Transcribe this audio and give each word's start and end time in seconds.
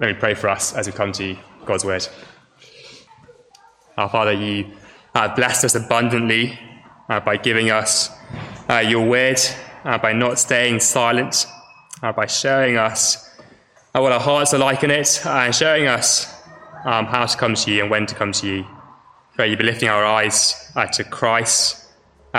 Let 0.00 0.14
me 0.14 0.14
pray 0.14 0.34
for 0.34 0.48
us 0.48 0.74
as 0.74 0.86
we 0.86 0.92
come 0.92 1.10
to 1.14 1.36
God's 1.64 1.84
word. 1.84 2.06
Our 3.96 4.08
Father, 4.08 4.32
you 4.32 4.70
have 5.12 5.34
blessed 5.34 5.64
us 5.64 5.74
abundantly 5.74 6.56
uh, 7.08 7.18
by 7.18 7.36
giving 7.36 7.72
us 7.72 8.08
uh, 8.70 8.78
your 8.78 9.04
word, 9.04 9.40
uh, 9.82 9.98
by 9.98 10.12
not 10.12 10.38
staying 10.38 10.78
silent, 10.78 11.48
uh, 12.00 12.12
by 12.12 12.26
showing 12.26 12.76
us 12.76 13.28
uh, 13.92 14.00
what 14.00 14.12
our 14.12 14.20
hearts 14.20 14.54
are 14.54 14.58
like 14.58 14.84
in 14.84 14.92
it, 14.92 15.20
uh, 15.26 15.30
and 15.30 15.52
showing 15.52 15.88
us 15.88 16.32
um, 16.84 17.06
how 17.06 17.26
to 17.26 17.36
come 17.36 17.56
to 17.56 17.72
you 17.72 17.82
and 17.82 17.90
when 17.90 18.06
to 18.06 18.14
come 18.14 18.30
to 18.30 18.46
you. 18.46 18.66
Pray 19.34 19.50
you 19.50 19.56
be 19.56 19.64
lifting 19.64 19.88
our 19.88 20.04
eyes 20.04 20.70
to 20.92 21.02
Christ 21.02 21.88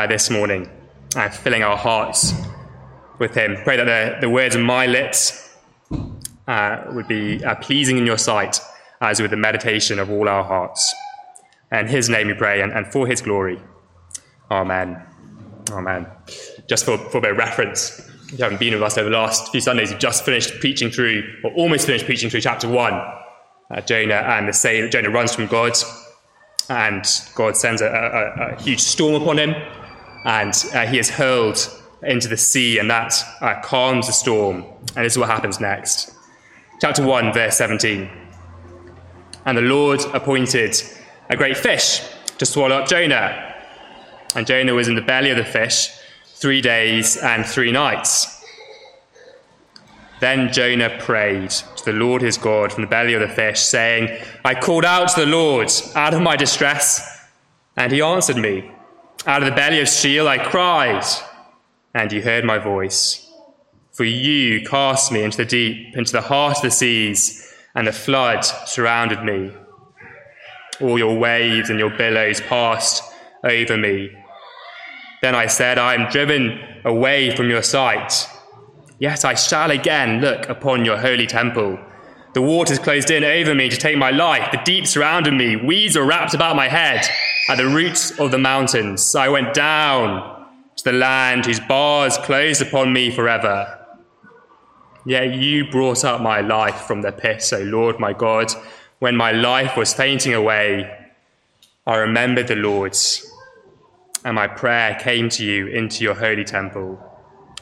this 0.08 0.30
morning 0.30 0.70
and 1.18 1.34
filling 1.34 1.62
our 1.64 1.76
hearts 1.76 2.34
with 3.18 3.36
him. 3.36 3.58
Pray 3.66 3.76
that 3.76 3.84
the, 3.84 4.22
the 4.22 4.30
words 4.30 4.56
of 4.56 4.62
my 4.62 4.86
lips 4.86 5.49
uh, 6.50 6.84
would 6.94 7.08
be 7.08 7.44
uh, 7.46 7.54
pleasing 7.56 8.00
in 8.00 8.06
your 8.08 8.18
sight, 8.18 8.60
as 9.02 9.22
with 9.22 9.30
the 9.30 9.38
meditation 9.38 10.00
of 10.00 10.10
all 10.10 10.28
our 10.28 10.44
hearts. 10.44 10.96
And 11.72 11.88
his 11.88 12.10
name 12.10 12.28
we 12.28 12.34
pray, 12.34 12.62
and, 12.62 12.74
and 12.74 12.88
for 12.88 13.06
his 13.06 13.22
glory. 13.22 13.62
Amen. 14.50 15.00
Amen. 15.72 16.08
Just 16.68 16.86
for, 16.86 16.98
for 16.98 17.20
a 17.20 17.22
bit 17.22 17.32
of 17.32 17.38
reference, 17.38 18.00
if 18.00 18.40
you 18.40 18.44
haven't 18.44 18.60
been 18.60 18.74
with 18.74 18.82
us 18.82 18.98
over 18.98 19.10
the 19.10 19.16
last 19.16 19.52
few 19.52 19.62
Sundays, 19.62 19.92
we've 19.92 20.00
just 20.00 20.26
finished 20.26 20.60
preaching 20.60 20.90
through, 20.90 21.24
or 21.44 21.52
almost 21.52 21.86
finished 21.86 22.06
preaching 22.06 22.32
through 22.32 22.42
chapter 22.42 22.68
1. 22.68 22.94
Uh, 22.94 23.82
Jonah 23.82 24.16
and 24.16 24.50
the 24.50 24.54
sailor, 24.54 24.90
Jonah 24.90 25.12
runs 25.12 25.36
from 25.36 25.46
God, 25.46 25.74
and 26.70 27.06
God 27.36 27.58
sends 27.58 27.84
a, 27.84 27.88
a, 27.88 28.54
a 28.54 28.62
huge 28.62 28.80
storm 28.80 29.22
upon 29.22 29.38
him, 29.38 29.54
and 30.26 30.54
uh, 30.74 30.88
he 30.88 30.98
is 30.98 31.12
hurled 31.12 31.60
into 32.02 32.28
the 32.28 32.38
sea, 32.38 32.80
and 32.80 32.90
that 32.90 33.14
uh, 33.42 33.62
calms 33.62 34.08
the 34.08 34.14
storm. 34.14 34.66
And 34.96 35.06
this 35.06 35.14
is 35.14 35.20
what 35.20 35.30
happens 35.30 35.60
next. 35.60 36.16
Chapter 36.80 37.06
1, 37.06 37.34
verse 37.34 37.58
17. 37.58 38.10
And 39.46 39.58
the 39.58 39.62
Lord 39.62 40.00
appointed 40.14 40.82
a 41.30 41.36
great 41.36 41.58
fish 41.58 42.02
to 42.38 42.46
swallow 42.46 42.78
up 42.78 42.88
Jonah. 42.88 43.56
And 44.34 44.48
Jonah 44.48 44.74
was 44.74 44.88
in 44.88 44.96
the 44.96 45.02
belly 45.02 45.30
of 45.30 45.38
the 45.38 45.44
fish 45.44 45.90
three 46.26 46.62
days 46.62 47.18
and 47.18 47.46
three 47.46 47.74
nights. 47.74 48.46
Then 50.22 50.54
Jonah 50.54 50.98
prayed 51.00 51.50
to 51.50 51.86
the 51.86 51.94
Lord 51.94 52.22
his 52.22 52.38
God 52.38 52.72
from 52.72 52.84
the 52.84 52.90
belly 52.90 53.14
of 53.14 53.22
the 53.22 53.28
fish, 53.28 53.60
saying, 53.60 54.18
I 54.46 54.56
called 54.56 54.86
out 54.86 55.10
to 55.10 55.22
the 55.22 55.26
Lord 55.26 55.70
out 55.96 56.14
of 56.14 56.22
my 56.22 56.38
distress, 56.38 57.28
and 57.76 57.92
he 57.92 58.02
answered 58.02 58.38
me. 58.38 58.72
Out 59.26 59.44
of 59.44 59.50
the 59.50 59.56
belly 59.56 59.82
of 59.82 59.90
Sheol 59.90 60.30
I 60.30 60.38
cried 60.38 61.04
and 61.94 62.12
you 62.12 62.22
heard 62.22 62.46
my 62.46 62.58
voice. 62.58 63.29
For 64.00 64.06
you 64.06 64.62
cast 64.62 65.12
me 65.12 65.24
into 65.24 65.36
the 65.36 65.44
deep, 65.44 65.98
into 65.98 66.14
the 66.14 66.22
heart 66.22 66.56
of 66.56 66.62
the 66.64 66.72
seas, 66.72 67.54
and 67.76 67.86
the 67.86 67.92
flood 67.92 68.46
surrounded 68.46 69.26
me. 69.26 69.52
All 70.80 70.98
your 70.98 71.20
waves 71.20 71.70
and 71.70 71.78
your 71.78 71.90
billows 71.90 72.40
passed 72.40 73.04
over 73.44 73.76
me. 73.76 74.10
Then 75.22 75.36
I 75.36 75.48
said, 75.48 75.78
I 75.78 75.96
am 75.96 76.10
driven 76.10 76.62
away 76.86 77.36
from 77.36 77.50
your 77.50 77.62
sight. 77.62 78.26
Yet 79.00 79.26
I 79.26 79.34
shall 79.34 79.70
again 79.70 80.22
look 80.22 80.48
upon 80.48 80.86
your 80.86 80.98
holy 80.98 81.28
temple. 81.28 81.78
The 82.34 82.42
waters 82.42 82.80
closed 82.80 83.12
in 83.12 83.26
over 83.26 83.54
me 83.54 83.68
to 83.68 83.76
take 83.76 83.98
my 83.98 84.12
life. 84.12 84.50
The 84.54 84.62
deep 84.64 84.88
surrounded 84.88 85.34
me. 85.34 85.58
Weeds 85.58 85.98
were 85.98 86.06
wrapped 86.06 86.34
about 86.34 86.56
my 86.56 86.70
head. 86.70 87.06
At 87.50 87.58
the 87.58 87.68
roots 87.68 88.18
of 88.18 88.32
the 88.32 88.38
mountains, 88.38 89.14
I 89.14 89.28
went 89.28 89.54
down 89.54 90.48
to 90.78 90.84
the 90.86 90.94
land 90.94 91.48
whose 91.48 91.60
bars 91.60 92.18
closed 92.20 92.62
upon 92.62 92.94
me 92.94 93.12
forever. 93.12 93.76
Yet 95.10 95.34
you 95.34 95.66
brought 95.66 96.06
up 96.06 96.22
my 96.22 96.42
life 96.42 96.82
from 96.82 97.02
the 97.02 97.12
pit, 97.12 97.44
O 97.52 97.58
Lord 97.62 98.00
my 98.00 98.14
God. 98.14 98.52
When 99.00 99.16
my 99.16 99.32
life 99.32 99.76
was 99.76 99.92
fainting 99.92 100.36
away, 100.36 100.88
I 101.88 101.96
remembered 101.96 102.48
the 102.48 102.56
Lord's, 102.56 103.28
and 104.24 104.36
my 104.36 104.46
prayer 104.46 104.94
came 105.02 105.28
to 105.30 105.44
you 105.44 105.66
into 105.66 106.04
your 106.04 106.14
holy 106.14 106.44
temple. 106.44 107.00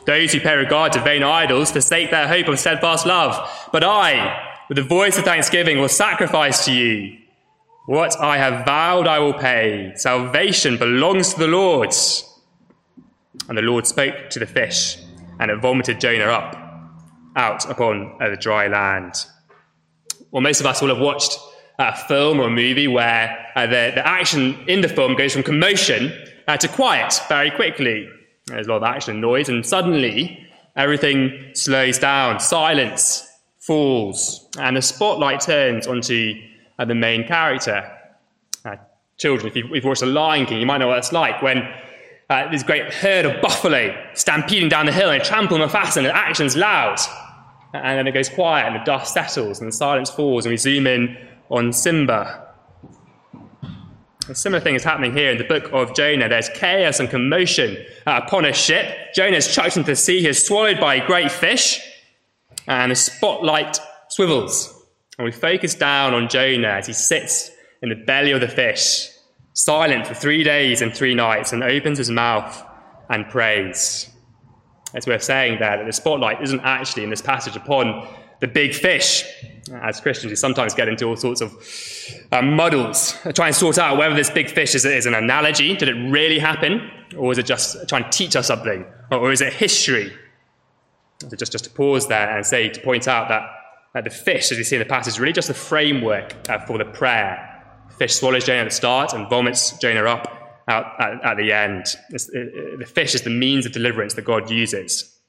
Those 0.05 0.33
who 0.33 0.41
pay 0.41 0.55
regard 0.57 0.91
to 0.91 1.01
vain 1.01 1.23
idols 1.23 1.71
forsake 1.71 2.11
their 2.11 2.27
hope 2.27 2.49
of 2.49 2.59
steadfast 2.59 3.05
love. 3.05 3.49
But 3.71 3.85
I, 3.85 4.57
with 4.67 4.77
a 4.79 4.83
voice 4.83 5.17
of 5.17 5.23
thanksgiving, 5.23 5.79
will 5.79 5.87
sacrifice 5.87 6.65
to 6.65 6.73
you. 6.73 7.17
What 7.85 8.19
I 8.19 8.39
have 8.39 8.65
vowed 8.65 9.07
I 9.07 9.19
will 9.19 9.33
pay. 9.33 9.93
Salvation 9.95 10.75
belongs 10.75 11.33
to 11.33 11.39
the 11.39 11.47
Lord. 11.47 11.95
And 13.47 13.57
the 13.57 13.61
Lord 13.61 13.87
spoke 13.87 14.29
to 14.31 14.39
the 14.39 14.45
fish, 14.45 14.97
and 15.39 15.49
it 15.49 15.61
vomited 15.61 16.01
Jonah 16.01 16.25
up 16.25 16.66
out 17.37 17.69
upon 17.69 18.17
uh, 18.19 18.29
the 18.29 18.35
dry 18.35 18.67
land. 18.67 19.25
Well, 20.31 20.41
most 20.41 20.59
of 20.59 20.65
us 20.65 20.81
will 20.81 20.89
have 20.89 20.99
watched 20.99 21.39
a 21.79 21.95
film 21.95 22.39
or 22.39 22.47
a 22.47 22.49
movie 22.49 22.87
where 22.87 23.47
uh, 23.55 23.67
the, 23.67 23.91
the, 23.95 24.05
action 24.05 24.57
in 24.67 24.81
the 24.81 24.89
film 24.89 25.15
goes 25.15 25.33
from 25.33 25.43
commotion 25.43 26.11
uh, 26.47 26.57
to 26.57 26.67
quiet 26.67 27.21
very 27.29 27.51
quickly. 27.51 28.09
There's 28.47 28.67
a 28.67 28.69
lot 28.69 28.77
of 28.77 28.83
action 28.83 29.11
and 29.11 29.21
noise, 29.21 29.47
and 29.47 29.65
suddenly 29.65 30.45
everything 30.75 31.51
slows 31.53 31.99
down, 31.99 32.39
silence 32.39 33.27
falls, 33.59 34.49
and 34.59 34.75
the 34.75 34.81
spotlight 34.81 35.41
turns 35.41 35.85
onto 35.85 36.33
uh, 36.79 36.85
the 36.85 36.95
main 36.95 37.27
character. 37.27 37.89
Uh, 38.65 38.77
children, 39.17 39.47
if 39.47 39.55
you've, 39.55 39.67
if 39.67 39.75
you've 39.75 39.85
watched 39.85 40.01
The 40.01 40.07
Lion 40.07 40.45
King, 40.45 40.59
you 40.59 40.65
might 40.65 40.79
know 40.79 40.87
what 40.87 40.97
it's 40.97 41.11
like 41.11 41.41
when 41.41 41.67
uh, 42.29 42.49
this 42.49 42.63
great 42.63 42.91
herd 42.91 43.25
of 43.25 43.41
buffalo 43.41 43.95
stampeding 44.13 44.69
down 44.69 44.85
the 44.85 44.91
hill 44.91 45.09
and 45.09 45.23
trample 45.23 45.57
Mufasa, 45.57 45.97
and 45.97 46.05
the 46.07 46.15
action's 46.15 46.55
loud. 46.55 46.97
And 47.73 47.99
then 47.99 48.07
it 48.07 48.13
goes 48.13 48.29
quiet, 48.29 48.65
and 48.67 48.75
the 48.75 48.83
dust 48.85 49.13
settles, 49.13 49.59
and 49.59 49.67
the 49.67 49.75
silence 49.75 50.09
falls, 50.09 50.45
and 50.45 50.51
we 50.51 50.57
zoom 50.57 50.87
in 50.87 51.17
on 51.49 51.73
Simba. 51.73 52.45
A 54.29 54.35
similar 54.35 54.59
thing 54.59 54.75
is 54.75 54.83
happening 54.83 55.13
here 55.13 55.31
in 55.31 55.37
the 55.37 55.45
book 55.45 55.69
of 55.71 55.95
Jonah. 55.95 56.27
There's 56.27 56.49
chaos 56.49 56.99
and 56.99 57.09
commotion 57.09 57.77
upon 58.05 58.43
a 58.45 58.53
ship. 58.53 59.13
Jonah 59.15 59.37
is 59.37 59.53
chucked 59.53 59.77
into 59.77 59.91
the 59.91 59.95
sea. 59.95 60.19
He 60.19 60.27
is 60.27 60.45
swallowed 60.45 60.79
by 60.79 60.95
a 60.95 61.05
great 61.05 61.31
fish, 61.31 61.81
and 62.67 62.91
the 62.91 62.95
spotlight 62.95 63.79
swivels. 64.09 64.73
And 65.17 65.25
we 65.25 65.31
focus 65.31 65.75
down 65.75 66.13
on 66.13 66.27
Jonah 66.27 66.67
as 66.67 66.87
he 66.87 66.93
sits 66.93 67.51
in 67.81 67.89
the 67.89 67.95
belly 67.95 68.31
of 68.31 68.41
the 68.41 68.47
fish, 68.47 69.09
silent 69.53 70.05
for 70.07 70.13
three 70.13 70.43
days 70.43 70.81
and 70.81 70.93
three 70.93 71.15
nights, 71.15 71.53
and 71.53 71.63
opens 71.63 71.97
his 71.97 72.11
mouth 72.11 72.65
and 73.09 73.29
prays. 73.29 74.09
It's 74.93 75.07
worth 75.07 75.23
saying 75.23 75.59
there 75.59 75.77
that 75.77 75.85
the 75.85 75.93
spotlight 75.93 76.41
isn't 76.41 76.61
actually 76.61 77.03
in 77.03 77.09
this 77.09 77.21
passage 77.21 77.55
upon 77.55 78.07
the 78.39 78.47
big 78.47 78.73
fish. 78.73 79.23
As 79.73 79.99
Christians, 79.99 80.31
we 80.31 80.35
sometimes 80.35 80.73
get 80.73 80.87
into 80.87 81.05
all 81.05 81.15
sorts 81.15 81.41
of 81.41 81.53
uh, 82.31 82.41
muddles, 82.41 83.17
try 83.33 83.47
and 83.47 83.55
sort 83.55 83.77
out 83.77 83.97
whether 83.97 84.15
this 84.15 84.29
big 84.29 84.49
fish 84.49 84.75
is, 84.75 84.85
is, 84.85 85.05
an 85.05 85.13
analogy. 85.13 85.75
Did 85.75 85.89
it 85.89 86.09
really 86.09 86.39
happen? 86.39 86.89
Or 87.17 87.31
is 87.31 87.37
it 87.37 87.45
just 87.45 87.87
trying 87.89 88.03
to 88.03 88.09
teach 88.09 88.35
us 88.35 88.47
something? 88.47 88.85
Or, 89.11 89.19
or 89.19 89.31
is 89.31 89.41
it 89.41 89.53
history? 89.53 90.13
So 91.19 91.35
just, 91.35 91.51
just 91.51 91.65
to 91.65 91.69
pause 91.71 92.07
there 92.07 92.35
and 92.35 92.45
say, 92.45 92.69
to 92.69 92.79
point 92.81 93.07
out 93.07 93.27
that, 93.27 93.49
that 93.93 94.03
the 94.03 94.09
fish, 94.09 94.51
as 94.51 94.57
we 94.57 94.63
see 94.63 94.75
in 94.75 94.79
the 94.79 94.85
passage, 94.85 95.13
is 95.13 95.19
really 95.19 95.33
just 95.33 95.47
the 95.47 95.53
framework 95.53 96.35
uh, 96.49 96.59
for 96.59 96.77
the 96.77 96.85
prayer 96.85 97.57
Fish 97.97 98.13
swallows 98.13 98.45
Jonah 98.45 98.59
at 98.59 98.65
the 98.65 98.71
start 98.71 99.13
and 99.13 99.27
vomits 99.27 99.75
Jonah 99.79 100.03
up 100.03 100.36
out 100.67 100.99
at, 100.99 101.23
at 101.23 101.37
the 101.37 101.51
end. 101.51 101.85
It, 102.09 102.79
the 102.79 102.85
fish 102.85 103.15
is 103.15 103.21
the 103.21 103.29
means 103.29 103.65
of 103.65 103.71
deliverance 103.71 104.13
that 104.15 104.25
God 104.25 104.49
uses. 104.49 105.19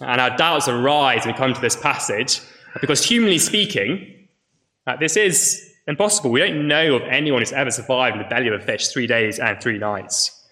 And 0.00 0.20
our 0.20 0.36
doubts 0.36 0.68
arise 0.68 1.24
when 1.24 1.34
we 1.34 1.38
come 1.38 1.54
to 1.54 1.60
this 1.60 1.76
passage 1.76 2.40
because, 2.80 3.04
humanly 3.04 3.38
speaking, 3.38 4.28
uh, 4.86 4.96
this 4.96 5.16
is 5.16 5.72
impossible. 5.86 6.30
We 6.30 6.40
don't 6.40 6.66
know 6.66 6.96
of 6.96 7.02
anyone 7.02 7.40
who's 7.40 7.52
ever 7.52 7.70
survived 7.70 8.16
in 8.16 8.22
the 8.22 8.28
belly 8.28 8.48
of 8.48 8.54
a 8.54 8.64
fish 8.64 8.88
three 8.88 9.06
days 9.06 9.38
and 9.38 9.60
three 9.60 9.78
nights. 9.78 10.42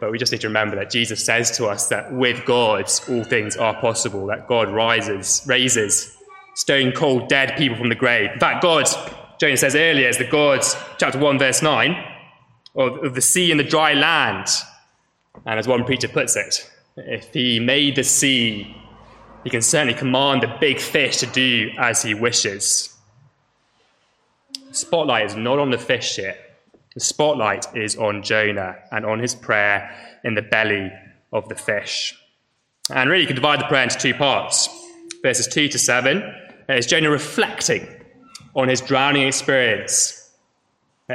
But 0.00 0.10
we 0.10 0.18
just 0.18 0.32
need 0.32 0.40
to 0.40 0.48
remember 0.48 0.76
that 0.76 0.90
Jesus 0.90 1.24
says 1.24 1.50
to 1.52 1.66
us 1.66 1.88
that 1.88 2.12
with 2.12 2.44
God, 2.44 2.90
all 3.08 3.24
things 3.24 3.56
are 3.56 3.74
possible, 3.80 4.26
that 4.26 4.48
God 4.48 4.68
rises, 4.68 5.42
raises 5.46 6.16
stone 6.54 6.92
cold 6.92 7.28
dead 7.28 7.56
people 7.56 7.76
from 7.76 7.88
the 7.88 7.94
grave. 7.94 8.30
In 8.32 8.40
fact, 8.40 8.62
God 8.62 8.86
Jonah 9.42 9.56
says 9.56 9.74
earlier 9.74 10.08
is 10.08 10.18
the 10.18 10.24
God, 10.24 10.64
chapter 10.98 11.18
1, 11.18 11.36
verse 11.36 11.62
9, 11.62 11.96
of, 12.74 13.14
the 13.14 13.20
sea 13.20 13.50
and 13.50 13.60
the 13.60 13.64
dry 13.64 13.94
land. 13.94 14.48
And 15.46 15.58
as 15.58 15.66
one 15.66 15.84
preacher 15.84 16.08
puts 16.08 16.36
it, 16.36 16.70
if 16.96 17.32
he 17.32 17.58
made 17.58 17.96
the 17.96 18.04
sea, 18.04 18.76
he 19.44 19.50
can 19.50 19.62
certainly 19.62 19.94
command 19.94 20.42
the 20.42 20.56
big 20.60 20.78
fish 20.78 21.18
to 21.18 21.26
do 21.26 21.70
as 21.78 22.02
he 22.02 22.14
wishes. 22.14 22.94
The 24.68 24.74
spotlight 24.74 25.26
is 25.26 25.36
not 25.36 25.58
on 25.58 25.70
the 25.70 25.78
fish 25.78 26.16
here. 26.16 26.36
The 26.94 27.00
spotlight 27.00 27.74
is 27.74 27.96
on 27.96 28.22
Jonah 28.22 28.76
and 28.90 29.04
on 29.06 29.18
his 29.18 29.34
prayer 29.34 29.94
in 30.24 30.34
the 30.34 30.42
belly 30.42 30.92
of 31.32 31.48
the 31.48 31.54
fish. 31.54 32.14
And 32.90 33.08
really, 33.08 33.22
you 33.22 33.26
can 33.26 33.36
divide 33.36 33.60
the 33.60 33.64
prayer 33.64 33.84
into 33.84 33.98
two 33.98 34.14
parts. 34.14 34.68
Verses 35.22 35.48
2 35.48 35.68
to 35.68 35.78
7 35.78 36.34
is 36.68 36.86
Jonah 36.86 37.10
reflecting 37.10 37.86
on 38.54 38.68
his 38.68 38.80
drowning 38.80 39.26
experience. 39.26 40.30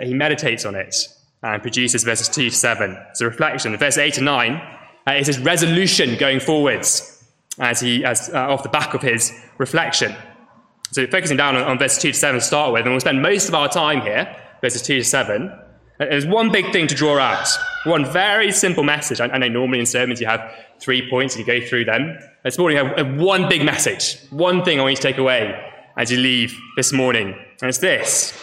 He 0.02 0.14
meditates 0.14 0.66
on 0.66 0.76
it 0.76 0.96
and 1.44 1.62
produces 1.62 2.04
verses 2.04 2.30
2 2.30 2.50
to 2.50 2.56
7. 2.56 2.98
It's 3.12 3.22
a 3.22 3.26
reflection. 3.26 3.76
Verse 3.78 3.98
8 3.98 4.18
and 4.18 4.26
9 4.26 4.62
uh, 5.08 5.12
is 5.14 5.28
his 5.28 5.40
resolution 5.40 6.18
going 6.18 6.40
forwards 6.40 7.26
as 7.60 7.80
he, 7.80 8.04
as, 8.04 8.30
uh, 8.34 8.38
off 8.38 8.64
the 8.64 8.70
back 8.70 8.94
of 8.94 9.02
his 9.02 9.34
reflection. 9.58 10.16
So 10.92 11.06
focusing 11.08 11.38
down 11.38 11.56
on, 11.56 11.64
on 11.64 11.80
verses 11.80 12.02
2 12.02 12.12
to 12.12 12.18
7 12.18 12.40
to 12.40 12.46
start 12.46 12.74
with, 12.74 12.82
and 12.84 12.92
we'll 12.92 13.00
spend 13.00 13.22
most 13.22 13.50
of 13.50 13.56
our 13.56 13.70
time 13.70 14.02
here, 14.02 14.36
verses 14.62 14.82
2 14.82 15.00
to 15.00 15.04
7. 15.04 15.52
There's 16.00 16.28
one 16.28 16.52
big 16.52 16.72
thing 16.72 16.88
to 16.88 16.96
draw 16.96 17.18
out, 17.18 17.48
one 17.84 18.06
very 18.06 18.52
simple 18.52 18.84
message. 18.84 19.20
I, 19.20 19.26
I 19.26 19.38
know 19.40 19.48
normally 19.48 19.80
in 19.80 19.86
sermons 19.86 20.22
you 20.22 20.28
have 20.28 20.54
three 20.80 21.10
points 21.10 21.36
and 21.36 21.46
you 21.46 21.60
go 21.60 21.66
through 21.66 21.86
them. 21.86 22.18
This 22.44 22.58
morning 22.58 22.78
I 22.78 22.98
have 23.00 23.20
one 23.20 23.50
big 23.50 23.66
message, 23.66 24.20
one 24.30 24.64
thing 24.64 24.80
I 24.80 24.84
want 24.84 24.92
you 24.92 24.98
to 24.98 25.02
take 25.02 25.18
away 25.18 25.60
as 25.98 26.12
you 26.12 26.20
leave 26.20 26.56
this 26.76 26.94
morning, 26.94 27.34
and 27.62 27.70
it's 27.70 27.80
this. 27.80 28.40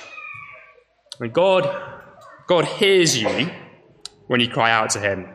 When 1.19 1.31
God, 1.31 1.94
God 2.47 2.67
hears 2.67 3.17
you 3.17 3.51
when 4.27 4.41
you 4.41 4.49
cry 4.49 4.71
out 4.71 4.91
to 4.91 5.01
Him. 5.01 5.29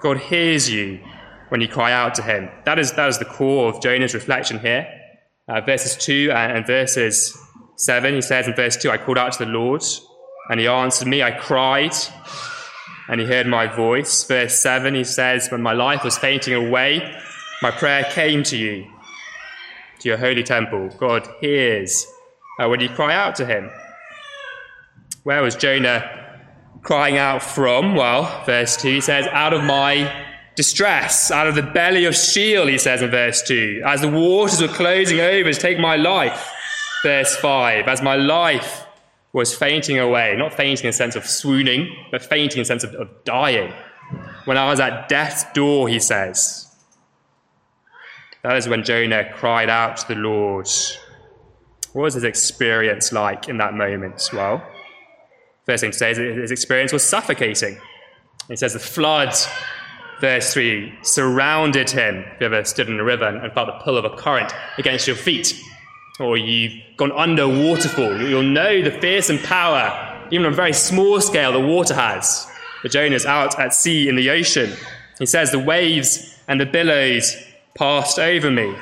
God 0.00 0.18
hears 0.18 0.70
you 0.70 1.00
when 1.48 1.60
you 1.60 1.68
cry 1.68 1.92
out 1.92 2.14
to 2.16 2.22
Him. 2.22 2.48
That 2.64 2.78
is, 2.78 2.92
that 2.92 3.08
is 3.08 3.18
the 3.18 3.24
core 3.24 3.68
of 3.68 3.82
Jonah's 3.82 4.14
reflection 4.14 4.60
here. 4.60 4.86
Uh, 5.48 5.60
verses 5.60 5.96
2 5.96 6.30
and, 6.32 6.58
and 6.58 6.66
verses 6.66 7.36
7, 7.76 8.14
he 8.14 8.22
says 8.22 8.46
in 8.46 8.54
verse 8.54 8.76
2, 8.76 8.90
I 8.90 8.98
called 8.98 9.18
out 9.18 9.32
to 9.34 9.44
the 9.44 9.50
Lord, 9.50 9.82
and 10.48 10.60
He 10.60 10.68
answered 10.68 11.08
me. 11.08 11.22
I 11.22 11.32
cried, 11.32 11.94
and 13.08 13.20
He 13.20 13.26
heard 13.26 13.48
my 13.48 13.66
voice. 13.66 14.22
Verse 14.24 14.60
7, 14.60 14.94
he 14.94 15.04
says, 15.04 15.48
When 15.50 15.62
my 15.62 15.72
life 15.72 16.04
was 16.04 16.16
fainting 16.16 16.54
away, 16.54 17.16
my 17.62 17.72
prayer 17.72 18.04
came 18.04 18.44
to 18.44 18.56
you, 18.56 18.86
to 19.98 20.08
your 20.08 20.18
holy 20.18 20.44
temple. 20.44 20.88
God 20.98 21.28
hears 21.40 22.06
uh, 22.60 22.68
when 22.68 22.78
you 22.78 22.88
cry 22.88 23.14
out 23.14 23.34
to 23.36 23.46
Him. 23.46 23.70
Where 25.24 25.42
was 25.42 25.54
Jonah 25.54 26.40
crying 26.82 27.16
out 27.16 27.42
from? 27.42 27.94
Well, 27.94 28.44
verse 28.44 28.76
2 28.76 28.94
he 28.94 29.00
says, 29.00 29.26
Out 29.28 29.52
of 29.52 29.62
my 29.62 30.26
distress, 30.56 31.30
out 31.30 31.46
of 31.46 31.54
the 31.54 31.62
belly 31.62 32.04
of 32.04 32.14
Sheol, 32.14 32.66
he 32.66 32.78
says 32.78 33.02
in 33.02 33.10
verse 33.10 33.42
2, 33.42 33.82
as 33.86 34.00
the 34.00 34.08
waters 34.08 34.60
were 34.60 34.68
closing 34.68 35.20
over 35.20 35.52
to 35.52 35.58
take 35.58 35.78
my 35.78 35.96
life. 35.96 36.50
Verse 37.02 37.36
5, 37.36 37.88
as 37.88 38.02
my 38.02 38.16
life 38.16 38.86
was 39.32 39.54
fainting 39.54 39.98
away, 39.98 40.36
not 40.36 40.54
fainting 40.54 40.84
in 40.84 40.90
a 40.90 40.92
sense 40.92 41.16
of 41.16 41.26
swooning, 41.26 41.94
but 42.10 42.22
fainting 42.22 42.58
in 42.58 42.62
a 42.62 42.66
sense 42.66 42.84
of, 42.84 42.94
of 42.94 43.08
dying. 43.24 43.72
When 44.44 44.56
I 44.56 44.66
was 44.66 44.78
at 44.78 45.08
death's 45.08 45.44
door, 45.52 45.88
he 45.88 45.98
says. 45.98 46.68
That 48.42 48.56
is 48.56 48.68
when 48.68 48.82
Jonah 48.82 49.32
cried 49.32 49.70
out 49.70 49.98
to 49.98 50.08
the 50.08 50.20
Lord. 50.20 50.68
What 51.92 52.02
was 52.02 52.14
his 52.14 52.24
experience 52.24 53.12
like 53.12 53.48
in 53.48 53.58
that 53.58 53.74
moment? 53.74 54.28
Well, 54.32 54.66
First 55.66 55.82
thing 55.82 55.92
to 55.92 55.98
say 55.98 56.10
is 56.10 56.18
his 56.18 56.50
experience 56.50 56.92
was 56.92 57.04
suffocating. 57.04 57.78
He 58.48 58.56
says 58.56 58.72
the 58.72 58.80
flood, 58.80 59.32
verse 60.20 60.52
3, 60.52 60.92
surrounded 61.02 61.90
him. 61.90 62.24
If 62.34 62.40
you 62.40 62.46
ever 62.46 62.64
stood 62.64 62.88
in 62.88 62.98
a 62.98 63.04
river 63.04 63.26
and 63.26 63.52
felt 63.52 63.68
the 63.68 63.84
pull 63.84 63.96
of 63.96 64.04
a 64.04 64.10
current 64.10 64.52
against 64.78 65.06
your 65.06 65.16
feet, 65.16 65.58
or 66.18 66.36
you've 66.36 66.72
gone 66.96 67.12
under 67.12 67.42
a 67.42 67.48
waterfall, 67.48 68.20
you'll 68.20 68.42
know 68.42 68.82
the 68.82 68.90
fearsome 68.90 69.38
power, 69.38 70.26
even 70.30 70.46
on 70.46 70.52
a 70.52 70.56
very 70.56 70.72
small 70.72 71.20
scale, 71.20 71.52
the 71.52 71.60
water 71.60 71.94
has. 71.94 72.48
But 72.82 72.90
Jonah's 72.90 73.24
out 73.24 73.58
at 73.60 73.72
sea 73.72 74.08
in 74.08 74.16
the 74.16 74.30
ocean. 74.30 74.72
He 75.18 75.26
says, 75.26 75.52
The 75.52 75.58
waves 75.60 76.36
and 76.48 76.60
the 76.60 76.66
billows 76.66 77.36
passed 77.76 78.18
over 78.18 78.50
me. 78.50 78.74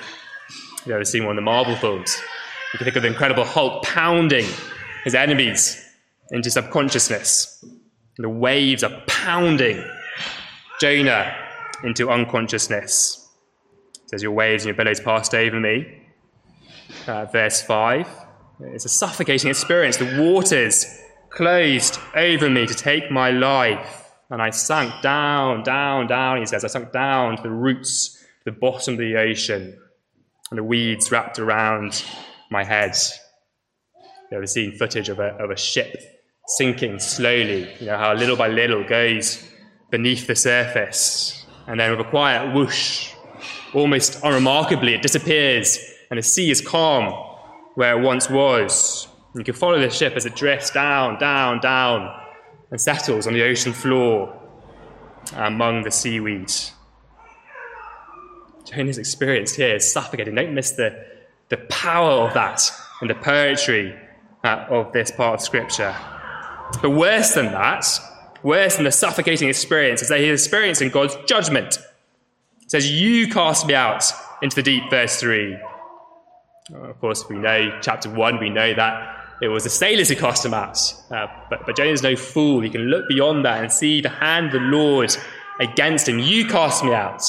You've 0.87 0.95
ever 0.95 1.05
seen 1.05 1.25
one 1.27 1.33
of 1.33 1.37
the 1.37 1.43
Marvel 1.43 1.77
films? 1.77 2.17
You 2.73 2.79
can 2.79 2.87
think 2.87 2.97
of 2.97 3.03
the 3.03 3.09
Incredible 3.09 3.45
Hulk 3.45 3.83
pounding 3.85 4.47
his 5.05 5.15
enemies 5.15 5.90
into 6.31 6.51
subconsciousness. 6.51 7.65
The 8.19 8.29
waves 8.29 8.85
are 8.85 9.03
pounding 9.07 9.85
Jonah 10.81 11.35
into 11.85 12.11
unconsciousness. 12.11 13.29
It 14.05 14.11
says, 14.11 14.23
Your 14.23 14.33
waves 14.33 14.65
and 14.65 14.69
your 14.69 14.77
billows 14.77 15.01
passed 15.01 15.35
over 15.35 15.59
me. 15.59 16.03
Uh, 17.07 17.25
verse 17.27 17.63
5. 17.63 18.07
It's 18.61 18.85
a 18.85 18.91
suffocating 18.91 19.51
experience. 19.51 19.97
The 19.97 20.21
waters 20.21 20.87
closed 21.31 21.99
over 22.15 22.51
me 22.51 22.67
to 22.67 22.75
take 22.75 23.11
my 23.11 23.31
life. 23.31 24.11
And 24.29 24.41
I 24.41 24.51
sank 24.51 25.03
down, 25.03 25.63
down, 25.63 26.07
down, 26.07 26.39
he 26.39 26.47
says. 26.47 26.65
I 26.65 26.69
sunk 26.69 26.93
down 26.93 27.37
to 27.37 27.43
the 27.43 27.51
roots, 27.51 28.19
to 28.45 28.53
the 28.53 28.53
bottom 28.53 28.95
of 28.95 28.99
the 28.99 29.17
ocean. 29.17 29.79
And 30.51 30.59
the 30.59 30.65
weeds 30.65 31.11
wrapped 31.11 31.39
around 31.39 32.05
my 32.51 32.65
head. 32.65 32.97
You 34.31 34.37
ever 34.37 34.47
seen 34.47 34.77
footage 34.77 35.09
of 35.09 35.19
a, 35.19 35.35
of 35.43 35.51
a 35.51 35.57
ship 35.57 36.20
sinking 36.57 36.99
slowly, 36.99 37.69
you 37.79 37.87
know, 37.87 37.97
how 37.97 38.13
little 38.13 38.37
by 38.37 38.49
little 38.49 38.83
goes 38.83 39.43
beneath 39.91 40.27
the 40.27 40.35
surface. 40.35 41.47
And 41.67 41.79
then 41.79 41.91
with 41.91 42.01
a 42.01 42.11
quiet 42.11 42.53
whoosh, 42.55 43.13
almost 43.73 44.21
unremarkably, 44.25 44.95
it 44.95 45.03
disappears 45.03 45.79
and 46.11 46.19
the 46.19 46.23
sea 46.23 46.51
is 46.51 46.61
calm 46.61 47.13
where 47.75 47.99
it 47.99 48.03
once 48.03 48.29
was. 48.29 49.07
You 49.35 49.45
can 49.45 49.55
follow 49.55 49.79
the 49.79 49.91
ship 49.91 50.15
as 50.17 50.27
it 50.27 50.35
drifts 50.35 50.71
down, 50.71 51.21
down, 51.21 51.61
down, 51.61 52.21
and 52.73 52.81
settles 52.81 53.29
on 53.29 53.33
the 53.33 53.45
ocean 53.45 53.73
floor 53.73 54.37
among 55.37 55.83
the 55.83 55.91
seaweed. 55.91 56.51
Jonah's 58.65 58.99
experience 58.99 59.55
here 59.55 59.77
is 59.77 59.93
suffocating. 59.93 60.35
Don't 60.35 60.55
miss 60.55 60.73
the, 60.73 61.05
the 61.49 61.59
power 61.69 62.27
of 62.27 62.35
that 62.35 62.61
and 63.01 63.09
the 63.09 63.15
poetry 63.15 63.97
uh, 64.43 64.67
of 64.69 64.93
this 64.93 65.13
part 65.13 65.35
of 65.35 65.41
Scripture. 65.41 65.95
But 66.83 66.91
worse 66.91 67.35
than 67.35 67.47
that, 67.53 67.87
worse 68.43 68.77
than 68.77 68.85
the 68.85 68.93
suffocating 68.93 69.49
experience, 69.49 70.03
is 70.03 70.09
that 70.09 70.21
he's 70.21 70.45
experiencing 70.45 70.89
God's 70.91 71.17
judgment. 71.27 71.79
It 72.63 72.71
says, 72.71 72.91
You 72.91 73.29
cast 73.29 73.67
me 73.67 73.75
out 73.75 74.05
into 74.43 74.57
the 74.57 74.63
deep, 74.63 74.91
verse 74.91 75.21
3. 75.21 75.59
Of 76.75 77.01
course, 77.01 77.29
we 77.29 77.37
know, 77.37 77.79
chapter 77.83 78.09
1, 78.09 78.39
we 78.39 78.49
know 78.49 78.73
that 78.75 79.17
it 79.43 79.49
was 79.49 79.65
the 79.65 79.71
sailors 79.71 80.09
who 80.09 80.17
cast 80.17 80.45
him 80.45 80.55
out. 80.55 80.79
Uh, 81.11 81.27
but, 81.49 81.67
but 81.67 81.77
Jonah 81.77 81.91
is 81.91 82.03
no 82.03 82.15
fool. 82.15 82.61
He 82.61 82.71
can 82.71 82.83
look 82.83 83.09
beyond 83.09 83.45
that 83.45 83.63
and 83.63 83.73
see 83.73 84.01
the 84.01 84.09
hand 84.09 84.47
of 84.47 84.53
the 84.53 84.61
Lord 84.61 85.17
against 85.61 86.09
him. 86.09 86.19
You 86.19 86.47
cast 86.47 86.85
me 86.85 86.93
out. 86.93 87.23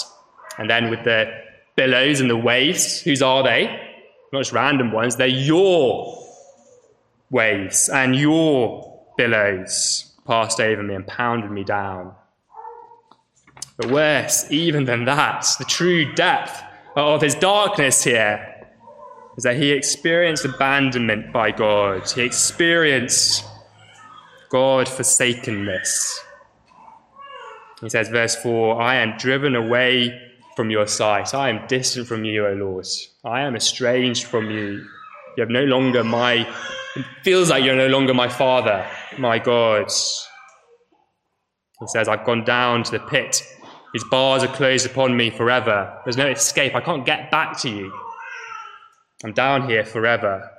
And 0.57 0.69
then 0.69 0.89
with 0.89 1.03
the 1.03 1.31
billows 1.75 2.19
and 2.19 2.29
the 2.29 2.37
waves, 2.37 3.01
whose 3.01 3.21
are 3.21 3.43
they? 3.43 3.65
Not 4.33 4.39
just 4.39 4.51
random 4.51 4.91
ones, 4.91 5.15
they're 5.15 5.27
your 5.27 6.17
waves 7.29 7.89
and 7.89 8.15
your 8.15 8.90
billows 9.21 10.15
passed 10.25 10.59
over 10.59 10.81
me 10.81 10.95
and 10.95 11.05
pounded 11.05 11.51
me 11.51 11.63
down. 11.63 12.11
But 13.77 13.91
worse, 13.91 14.51
even 14.51 14.85
than 14.85 15.05
that, 15.05 15.45
the 15.59 15.65
true 15.65 16.11
depth 16.13 16.63
of 16.95 17.21
his 17.21 17.35
darkness 17.35 18.03
here 18.03 18.67
is 19.37 19.43
that 19.43 19.57
he 19.57 19.71
experienced 19.71 20.43
abandonment 20.43 21.31
by 21.31 21.51
God. 21.51 22.09
He 22.09 22.21
experienced 22.23 23.45
God 24.49 24.89
forsakenness. 24.89 26.19
He 27.81 27.89
says, 27.89 28.09
verse 28.09 28.35
4 28.37 28.81
I 28.81 28.95
am 28.95 29.17
driven 29.17 29.55
away 29.55 30.19
from 30.55 30.71
your 30.71 30.87
sight. 30.87 31.35
I 31.35 31.49
am 31.49 31.67
distant 31.67 32.07
from 32.07 32.25
you, 32.25 32.47
O 32.47 32.53
Lord. 32.53 32.87
I 33.23 33.41
am 33.41 33.55
estranged 33.55 34.25
from 34.25 34.49
you. 34.49 34.85
You 35.37 35.41
have 35.41 35.49
no 35.49 35.63
longer 35.63 36.03
my, 36.03 36.47
it 36.95 37.05
feels 37.23 37.49
like 37.49 37.63
you're 37.63 37.75
no 37.75 37.87
longer 37.87 38.13
my 38.13 38.27
father 38.27 38.85
my 39.17 39.39
God. 39.39 39.91
He 41.79 41.87
says, 41.87 42.07
I've 42.07 42.25
gone 42.25 42.43
down 42.43 42.83
to 42.83 42.91
the 42.91 42.99
pit. 42.99 43.43
His 43.93 44.03
bars 44.05 44.43
are 44.43 44.47
closed 44.47 44.85
upon 44.85 45.17
me 45.17 45.29
forever. 45.29 45.99
There's 46.05 46.17
no 46.17 46.29
escape. 46.29 46.75
I 46.75 46.81
can't 46.81 47.05
get 47.05 47.31
back 47.31 47.59
to 47.61 47.69
you. 47.69 47.91
I'm 49.23 49.33
down 49.33 49.69
here 49.69 49.83
forever. 49.83 50.49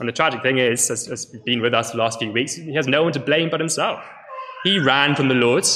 And 0.00 0.08
the 0.08 0.12
tragic 0.12 0.42
thing 0.42 0.58
is, 0.58 0.90
as, 0.90 1.08
as 1.08 1.26
been 1.44 1.60
with 1.60 1.74
us 1.74 1.92
the 1.92 1.98
last 1.98 2.18
few 2.18 2.32
weeks, 2.32 2.54
he 2.54 2.74
has 2.74 2.88
no 2.88 3.04
one 3.04 3.12
to 3.12 3.20
blame 3.20 3.50
but 3.50 3.60
himself. 3.60 4.02
He 4.64 4.78
ran 4.78 5.14
from 5.14 5.28
the 5.28 5.34
Lord, 5.34 5.66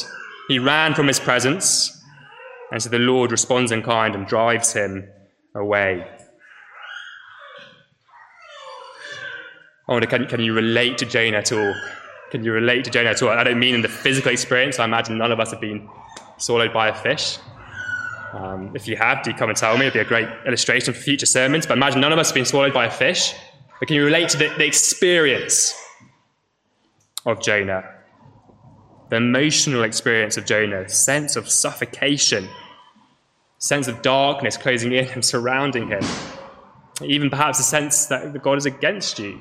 he 0.48 0.58
ran 0.58 0.94
from 0.94 1.06
his 1.06 1.20
presence, 1.20 1.94
and 2.72 2.82
so 2.82 2.88
the 2.88 2.98
Lord 2.98 3.30
responds 3.30 3.70
in 3.70 3.82
kind 3.82 4.14
and 4.14 4.26
drives 4.26 4.72
him 4.72 5.08
away. 5.54 6.06
I 9.88 9.92
wonder, 9.92 10.06
can, 10.06 10.26
can 10.26 10.40
you 10.40 10.52
relate 10.52 10.98
to 10.98 11.06
Jonah 11.06 11.38
at 11.38 11.50
all? 11.50 11.74
Can 12.30 12.44
you 12.44 12.52
relate 12.52 12.84
to 12.84 12.90
Jonah 12.90 13.10
at 13.10 13.22
all? 13.22 13.30
I 13.30 13.42
don't 13.42 13.58
mean 13.58 13.74
in 13.74 13.80
the 13.80 13.88
physical 13.88 14.30
experience. 14.30 14.78
I 14.78 14.84
imagine 14.84 15.16
none 15.16 15.32
of 15.32 15.40
us 15.40 15.50
have 15.50 15.60
been 15.60 15.88
swallowed 16.36 16.74
by 16.74 16.88
a 16.88 16.94
fish. 16.94 17.38
Um, 18.34 18.72
if 18.74 18.86
you 18.86 18.96
have, 18.96 19.22
do 19.22 19.32
come 19.32 19.48
and 19.48 19.56
tell 19.56 19.78
me. 19.78 19.86
It'd 19.86 19.94
be 19.94 20.00
a 20.00 20.04
great 20.04 20.28
illustration 20.46 20.92
for 20.92 21.00
future 21.00 21.24
sermons. 21.24 21.66
But 21.66 21.78
imagine 21.78 22.02
none 22.02 22.12
of 22.12 22.18
us 22.18 22.28
have 22.28 22.34
been 22.34 22.44
swallowed 22.44 22.74
by 22.74 22.84
a 22.84 22.90
fish. 22.90 23.34
But 23.80 23.88
can 23.88 23.96
you 23.96 24.04
relate 24.04 24.28
to 24.30 24.36
the, 24.36 24.52
the 24.58 24.66
experience 24.66 25.74
of 27.24 27.40
Jonah? 27.40 27.94
The 29.08 29.16
emotional 29.16 29.84
experience 29.84 30.36
of 30.36 30.44
Jonah, 30.44 30.86
sense 30.90 31.34
of 31.34 31.48
suffocation, 31.48 32.46
sense 33.56 33.88
of 33.88 34.02
darkness 34.02 34.58
closing 34.58 34.92
in 34.92 35.08
and 35.08 35.24
surrounding 35.24 35.88
him. 35.88 36.02
Even 37.02 37.30
perhaps 37.30 37.58
a 37.58 37.62
sense 37.62 38.04
that 38.06 38.42
God 38.42 38.58
is 38.58 38.66
against 38.66 39.18
you. 39.18 39.40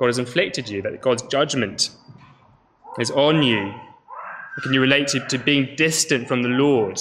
God 0.00 0.06
has 0.06 0.18
inflicted 0.18 0.66
you, 0.66 0.80
that 0.80 1.02
God's 1.02 1.22
judgment 1.24 1.90
is 2.98 3.10
on 3.10 3.42
you. 3.42 3.74
Can 4.62 4.72
you 4.72 4.80
relate 4.80 5.08
to, 5.08 5.20
to 5.28 5.38
being 5.38 5.76
distant 5.76 6.26
from 6.26 6.42
the 6.42 6.48
Lord, 6.48 6.98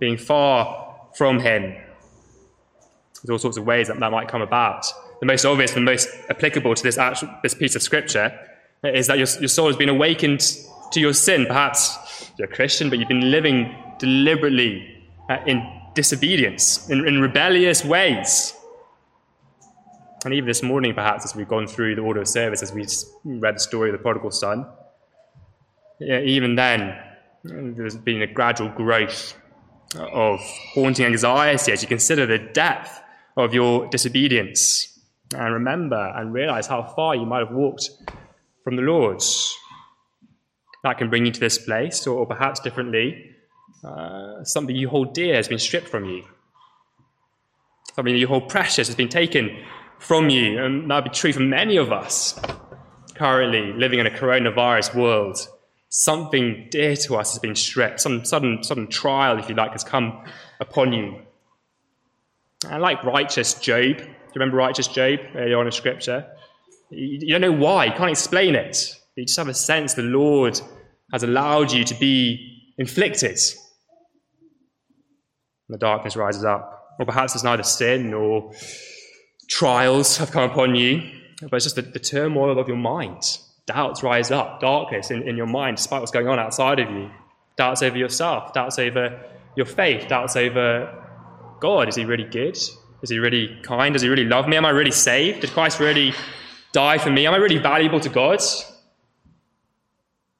being 0.00 0.16
far 0.16 0.96
from 1.14 1.38
Him? 1.38 1.76
There's 3.22 3.30
all 3.30 3.38
sorts 3.38 3.56
of 3.56 3.64
ways 3.64 3.86
that 3.86 4.00
that 4.00 4.10
might 4.10 4.26
come 4.26 4.42
about. 4.42 4.84
The 5.20 5.26
most 5.26 5.44
obvious, 5.44 5.70
the 5.70 5.80
most 5.80 6.08
applicable 6.28 6.74
to 6.74 6.82
this, 6.82 6.98
actual, 6.98 7.30
this 7.44 7.54
piece 7.54 7.76
of 7.76 7.82
scripture 7.82 8.36
is 8.82 9.06
that 9.06 9.18
your, 9.18 9.28
your 9.38 9.48
soul 9.48 9.68
has 9.68 9.76
been 9.76 9.88
awakened 9.88 10.40
to 10.90 11.00
your 11.00 11.14
sin. 11.14 11.46
Perhaps 11.46 12.32
you're 12.36 12.48
a 12.48 12.52
Christian, 12.52 12.90
but 12.90 12.98
you've 12.98 13.08
been 13.08 13.30
living 13.30 13.76
deliberately 14.00 15.04
uh, 15.30 15.38
in 15.46 15.64
disobedience, 15.94 16.90
in, 16.90 17.06
in 17.06 17.20
rebellious 17.20 17.84
ways. 17.84 18.53
And 20.24 20.32
even 20.32 20.46
this 20.46 20.62
morning, 20.62 20.94
perhaps, 20.94 21.24
as 21.24 21.36
we've 21.36 21.48
gone 21.48 21.66
through 21.66 21.96
the 21.96 22.00
order 22.00 22.20
of 22.20 22.28
service, 22.28 22.62
as 22.62 22.72
we've 22.72 22.90
read 23.24 23.56
the 23.56 23.60
story 23.60 23.90
of 23.90 23.92
the 23.92 24.02
prodigal 24.02 24.30
son, 24.30 24.66
even 26.00 26.54
then, 26.54 26.98
there's 27.44 27.96
been 27.96 28.22
a 28.22 28.26
gradual 28.26 28.70
growth 28.70 29.36
of 29.96 30.40
haunting 30.72 31.04
anxiety 31.04 31.72
as 31.72 31.82
you 31.82 31.88
consider 31.88 32.24
the 32.26 32.38
depth 32.38 33.02
of 33.36 33.52
your 33.52 33.86
disobedience. 33.88 34.98
And 35.34 35.52
remember 35.52 36.12
and 36.16 36.32
realize 36.32 36.66
how 36.66 36.82
far 36.82 37.14
you 37.14 37.26
might 37.26 37.40
have 37.40 37.50
walked 37.50 37.90
from 38.62 38.76
the 38.76 38.82
Lord. 38.82 39.22
That 40.84 40.98
can 40.98 41.10
bring 41.10 41.26
you 41.26 41.32
to 41.32 41.40
this 41.40 41.58
place, 41.58 42.06
or, 42.06 42.26
perhaps 42.26 42.60
differently, 42.60 43.30
uh, 43.82 44.42
something 44.44 44.74
you 44.74 44.88
hold 44.88 45.12
dear 45.12 45.34
has 45.36 45.48
been 45.48 45.58
stripped 45.58 45.88
from 45.88 46.06
you. 46.06 46.24
Something 47.94 48.16
you 48.16 48.26
hold 48.26 48.48
precious 48.48 48.88
has 48.88 48.96
been 48.96 49.08
taken 49.08 49.64
from 49.98 50.28
you. 50.30 50.62
And 50.62 50.90
that 50.90 50.96
would 50.96 51.04
be 51.04 51.10
true 51.10 51.32
for 51.32 51.40
many 51.40 51.76
of 51.76 51.92
us 51.92 52.38
currently 53.14 53.72
living 53.72 54.00
in 54.00 54.06
a 54.06 54.10
coronavirus 54.10 54.94
world 54.94 55.48
something 55.94 56.66
dear 56.70 56.96
to 56.96 57.14
us 57.14 57.32
has 57.32 57.38
been 57.38 57.54
stripped, 57.54 58.00
some 58.00 58.24
sudden, 58.24 58.64
sudden 58.64 58.88
trial, 58.88 59.38
if 59.38 59.48
you 59.48 59.54
like, 59.54 59.70
has 59.70 59.84
come 59.84 60.24
upon 60.58 60.92
you. 60.92 61.20
And 62.68 62.82
like 62.82 63.04
righteous 63.04 63.54
Job, 63.54 63.98
do 63.98 64.02
you 64.02 64.14
remember 64.34 64.56
righteous 64.56 64.88
Job 64.88 65.20
earlier 65.36 65.56
on 65.56 65.66
in 65.66 65.72
Scripture? 65.72 66.26
You 66.90 67.28
don't 67.28 67.40
know 67.40 67.52
why, 67.52 67.84
you 67.84 67.92
can't 67.92 68.10
explain 68.10 68.56
it. 68.56 69.00
You 69.14 69.24
just 69.24 69.38
have 69.38 69.46
a 69.46 69.54
sense 69.54 69.94
the 69.94 70.02
Lord 70.02 70.60
has 71.12 71.22
allowed 71.22 71.70
you 71.70 71.84
to 71.84 71.94
be 71.94 72.72
inflicted. 72.76 73.38
And 75.68 75.74
the 75.74 75.78
darkness 75.78 76.16
rises 76.16 76.44
up. 76.44 76.96
Or 76.98 77.06
perhaps 77.06 77.36
it's 77.36 77.44
neither 77.44 77.62
sin 77.62 78.12
or 78.12 78.52
trials 79.48 80.16
have 80.18 80.30
come 80.30 80.50
upon 80.50 80.74
you, 80.74 81.02
but 81.42 81.54
it's 81.54 81.64
just 81.64 81.76
the, 81.76 81.82
the 81.82 81.98
turmoil 81.98 82.58
of 82.58 82.68
your 82.68 82.76
mind 82.76 83.38
doubts 83.66 84.02
rise 84.02 84.30
up, 84.30 84.60
darkness 84.60 85.10
in, 85.10 85.22
in 85.22 85.36
your 85.36 85.46
mind, 85.46 85.76
despite 85.76 86.00
what's 86.00 86.12
going 86.12 86.28
on 86.28 86.38
outside 86.38 86.78
of 86.78 86.90
you. 86.90 87.10
Doubts 87.56 87.82
over 87.82 87.96
yourself, 87.96 88.52
doubts 88.52 88.78
over 88.78 89.20
your 89.56 89.66
faith, 89.66 90.08
doubts 90.08 90.36
over 90.36 91.02
God. 91.60 91.88
Is 91.88 91.96
he 91.96 92.04
really 92.04 92.24
good? 92.24 92.56
Is 92.56 93.10
he 93.10 93.18
really 93.18 93.58
kind? 93.62 93.92
Does 93.92 94.02
he 94.02 94.08
really 94.08 94.24
love 94.24 94.48
me? 94.48 94.56
Am 94.56 94.64
I 94.64 94.70
really 94.70 94.90
saved? 94.90 95.40
Did 95.40 95.50
Christ 95.50 95.78
really 95.78 96.14
die 96.72 96.98
for 96.98 97.10
me? 97.10 97.26
Am 97.26 97.34
I 97.34 97.36
really 97.36 97.58
valuable 97.58 98.00
to 98.00 98.08
God? 98.08 98.40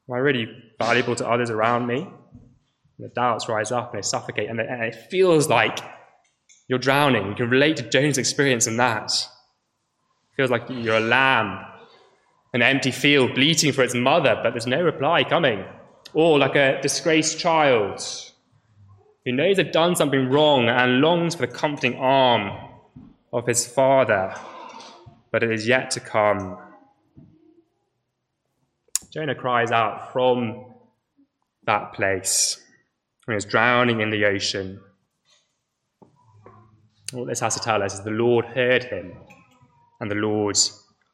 Am 0.08 0.14
I 0.14 0.18
really 0.18 0.49
valuable 0.78 1.14
to 1.16 1.28
others 1.28 1.50
around 1.50 1.87
me? 1.87 1.99
And 1.99 2.11
the 2.99 3.08
doubts 3.08 3.49
rise 3.49 3.70
up 3.70 3.92
and 3.92 4.02
they 4.02 4.06
suffocate, 4.06 4.50
and 4.50 4.61
it 4.61 4.94
feels 5.11 5.49
like 5.49 5.78
you're 6.68 6.78
drowning. 6.78 7.28
You 7.28 7.35
can 7.35 7.50
relate 7.50 7.76
to 7.78 7.88
Jonah's 7.88 8.18
experience 8.18 8.66
in 8.66 8.76
that. 8.78 9.11
It 9.12 10.37
feels 10.37 10.50
like 10.50 10.64
you're 10.68 10.97
a 10.97 11.00
lamb 11.00 11.64
an 12.54 12.62
empty 12.62 12.92
field 12.92 13.35
bleating 13.35 13.73
for 13.73 13.83
its 13.83 13.94
mother, 13.94 14.38
but 14.40 14.52
there's 14.52 14.66
no 14.66 14.80
reply 14.80 15.25
coming. 15.25 15.64
Or 16.14 16.38
like 16.38 16.54
a 16.54 16.80
disgraced 16.80 17.40
child 17.40 18.00
who 19.25 19.33
knows 19.33 19.56
they've 19.56 19.73
done 19.73 19.97
something 19.97 20.30
wrong 20.30 20.68
and 20.68 21.00
longs 21.00 21.35
for 21.35 21.47
the 21.47 21.52
comforting 21.52 21.97
arm 21.97 22.56
of 23.33 23.47
his 23.49 23.66
father, 23.66 24.37
but 25.33 25.42
it 25.42 25.50
is 25.50 25.66
yet 25.66 25.90
to 25.92 26.00
come. 26.00 26.56
Jonah 29.12 29.35
cries 29.35 29.73
out 29.73 30.12
from 30.12 30.66
that 31.66 31.92
place 31.92 32.62
when 33.25 33.35
he's 33.35 33.44
drowning 33.44 34.00
in 34.00 34.11
the 34.11 34.26
ocean. 34.26 34.80
What 37.14 37.28
this 37.28 37.40
has 37.40 37.54
to 37.54 37.61
tell 37.61 37.83
us 37.83 37.94
is 37.94 38.00
the 38.02 38.11
Lord 38.11 38.44
heard 38.44 38.85
him 38.85 39.12
and 40.00 40.11
the 40.11 40.16
Lord 40.16 40.59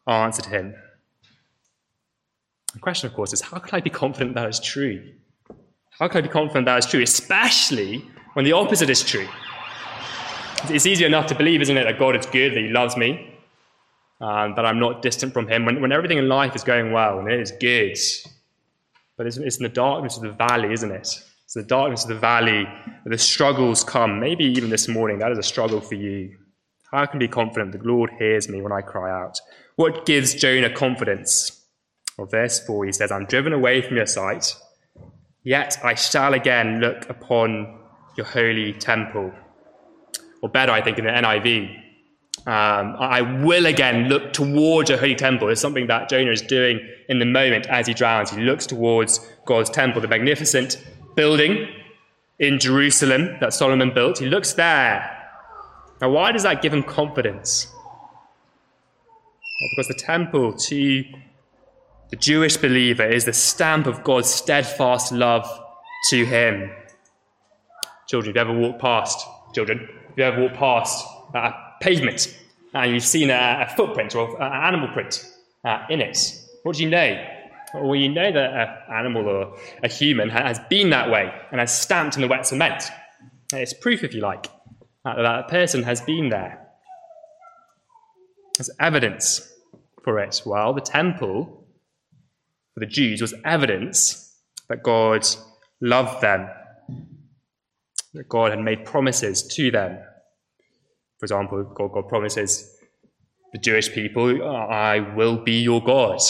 answered 0.06 0.46
him. 0.46 0.74
The 2.72 2.78
question, 2.78 3.06
of 3.08 3.14
course, 3.14 3.32
is 3.34 3.42
how 3.42 3.58
can 3.58 3.76
I 3.76 3.80
be 3.80 3.90
confident 3.90 4.34
that 4.34 4.48
is 4.48 4.60
true? 4.60 5.12
How 5.90 6.08
can 6.08 6.18
I 6.18 6.20
be 6.22 6.28
confident 6.28 6.64
that 6.66 6.78
is 6.78 6.86
true, 6.86 7.02
especially 7.02 8.08
when 8.32 8.44
the 8.44 8.52
opposite 8.52 8.88
is 8.88 9.02
true? 9.02 9.28
It's 10.64 10.86
easy 10.86 11.04
enough 11.04 11.26
to 11.26 11.34
believe, 11.34 11.60
isn't 11.60 11.76
it, 11.76 11.84
that 11.84 11.98
God 11.98 12.16
is 12.16 12.26
good, 12.26 12.54
that 12.54 12.60
He 12.60 12.68
loves 12.68 12.96
me, 12.96 13.34
and 14.20 14.56
that 14.56 14.64
I'm 14.64 14.78
not 14.78 15.02
distant 15.02 15.34
from 15.34 15.48
Him 15.48 15.66
when, 15.66 15.82
when 15.82 15.92
everything 15.92 16.18
in 16.18 16.28
life 16.28 16.56
is 16.56 16.64
going 16.64 16.92
well 16.92 17.18
and 17.18 17.30
it 17.30 17.40
is 17.40 17.52
good. 17.52 17.98
But 19.16 19.26
it's, 19.26 19.36
it's 19.36 19.58
in 19.58 19.64
the 19.64 19.68
darkness 19.68 20.16
of 20.16 20.22
the 20.22 20.32
valley, 20.32 20.72
isn't 20.72 20.90
it? 20.90 21.22
It's 21.50 21.56
the 21.56 21.64
darkness 21.64 22.04
of 22.04 22.10
the 22.10 22.14
valley 22.14 22.64
the 23.04 23.18
struggles 23.18 23.82
come. 23.82 24.20
Maybe 24.20 24.44
even 24.44 24.70
this 24.70 24.86
morning, 24.86 25.18
that 25.18 25.32
is 25.32 25.38
a 25.38 25.42
struggle 25.42 25.80
for 25.80 25.96
you. 25.96 26.36
How 26.92 27.04
can 27.06 27.16
I 27.16 27.18
be 27.18 27.26
confident 27.26 27.72
the 27.72 27.82
Lord 27.82 28.08
hears 28.20 28.48
me 28.48 28.62
when 28.62 28.70
I 28.70 28.82
cry 28.82 29.10
out? 29.10 29.40
What 29.74 30.06
gives 30.06 30.32
Jonah 30.32 30.72
confidence? 30.72 31.66
Well, 32.16 32.28
verse 32.28 32.64
4, 32.64 32.84
he 32.84 32.92
says, 32.92 33.10
I'm 33.10 33.24
driven 33.24 33.52
away 33.52 33.82
from 33.82 33.96
your 33.96 34.06
sight, 34.06 34.54
yet 35.42 35.76
I 35.82 35.94
shall 35.94 36.34
again 36.34 36.78
look 36.78 37.10
upon 37.10 37.80
your 38.16 38.26
holy 38.26 38.72
temple. 38.74 39.32
Or 40.42 40.48
better, 40.48 40.70
I 40.70 40.80
think, 40.82 40.98
in 40.98 41.04
the 41.04 41.10
NIV, 41.10 41.76
um, 42.46 42.94
I 42.96 43.22
will 43.22 43.66
again 43.66 44.08
look 44.08 44.32
towards 44.32 44.88
your 44.88 45.00
holy 45.00 45.16
temple. 45.16 45.48
It's 45.48 45.60
something 45.60 45.88
that 45.88 46.10
Jonah 46.10 46.30
is 46.30 46.42
doing 46.42 46.78
in 47.08 47.18
the 47.18 47.26
moment 47.26 47.66
as 47.66 47.88
he 47.88 47.94
drowns. 47.94 48.30
He 48.30 48.40
looks 48.40 48.68
towards 48.68 49.18
God's 49.46 49.68
temple, 49.68 50.00
the 50.00 50.06
magnificent 50.06 50.76
building 51.14 51.68
in 52.38 52.58
Jerusalem 52.58 53.36
that 53.40 53.52
Solomon 53.52 53.92
built. 53.94 54.18
He 54.18 54.26
looks 54.26 54.54
there. 54.54 55.16
Now, 56.00 56.10
why 56.10 56.32
does 56.32 56.42
that 56.44 56.62
give 56.62 56.72
him 56.72 56.82
confidence? 56.82 57.68
Well, 59.42 59.70
because 59.76 59.88
the 59.88 60.02
temple 60.02 60.54
to 60.54 61.04
the 62.10 62.16
Jewish 62.16 62.56
believer 62.56 63.04
is 63.04 63.26
the 63.26 63.32
stamp 63.32 63.86
of 63.86 64.02
God's 64.02 64.28
steadfast 64.28 65.12
love 65.12 65.46
to 66.08 66.24
him. 66.24 66.70
Children, 68.08 68.34
have 68.34 68.48
you 68.48 68.52
ever 68.52 68.60
walked 68.60 68.80
past, 68.80 69.26
children, 69.54 69.78
have 70.08 70.18
you 70.18 70.24
ever 70.24 70.42
walked 70.42 70.56
past 70.56 71.06
a 71.34 71.52
pavement 71.80 72.36
and 72.74 72.92
you've 72.92 73.04
seen 73.04 73.30
a, 73.30 73.66
a 73.68 73.74
footprint 73.76 74.14
or 74.14 74.40
an 74.42 74.52
animal 74.52 74.88
print 74.88 75.24
uh, 75.64 75.84
in 75.90 76.00
it, 76.00 76.34
what 76.62 76.76
do 76.76 76.82
you 76.82 76.90
know? 76.90 77.26
Well, 77.74 77.94
you 77.94 78.08
know 78.08 78.32
that 78.32 78.52
an 78.52 78.94
animal 78.94 79.28
or 79.28 79.56
a 79.82 79.88
human 79.88 80.28
has 80.28 80.58
been 80.68 80.90
that 80.90 81.10
way 81.10 81.32
and 81.50 81.60
has 81.60 81.78
stamped 81.78 82.16
in 82.16 82.22
the 82.22 82.28
wet 82.28 82.46
cement. 82.46 82.84
It's 83.52 83.74
proof, 83.74 84.02
if 84.02 84.14
you 84.14 84.20
like, 84.20 84.46
that 85.04 85.16
that 85.16 85.48
person 85.48 85.82
has 85.84 86.00
been 86.00 86.28
there. 86.30 86.66
There's 88.56 88.70
evidence 88.78 89.52
for 90.02 90.18
it. 90.18 90.42
Well, 90.44 90.74
the 90.74 90.80
temple 90.80 91.66
for 92.74 92.80
the 92.80 92.86
Jews 92.86 93.20
was 93.20 93.34
evidence 93.44 94.36
that 94.68 94.82
God 94.82 95.26
loved 95.80 96.20
them, 96.20 96.48
that 98.14 98.28
God 98.28 98.50
had 98.50 98.60
made 98.60 98.84
promises 98.84 99.42
to 99.54 99.70
them. 99.70 99.98
For 101.18 101.24
example, 101.24 101.64
God, 101.64 101.92
God 101.92 102.08
promises 102.08 102.76
the 103.52 103.58
Jewish 103.58 103.92
people, 103.92 104.42
I 104.48 105.00
will 105.00 105.36
be 105.36 105.60
your 105.60 105.82
God, 105.82 106.20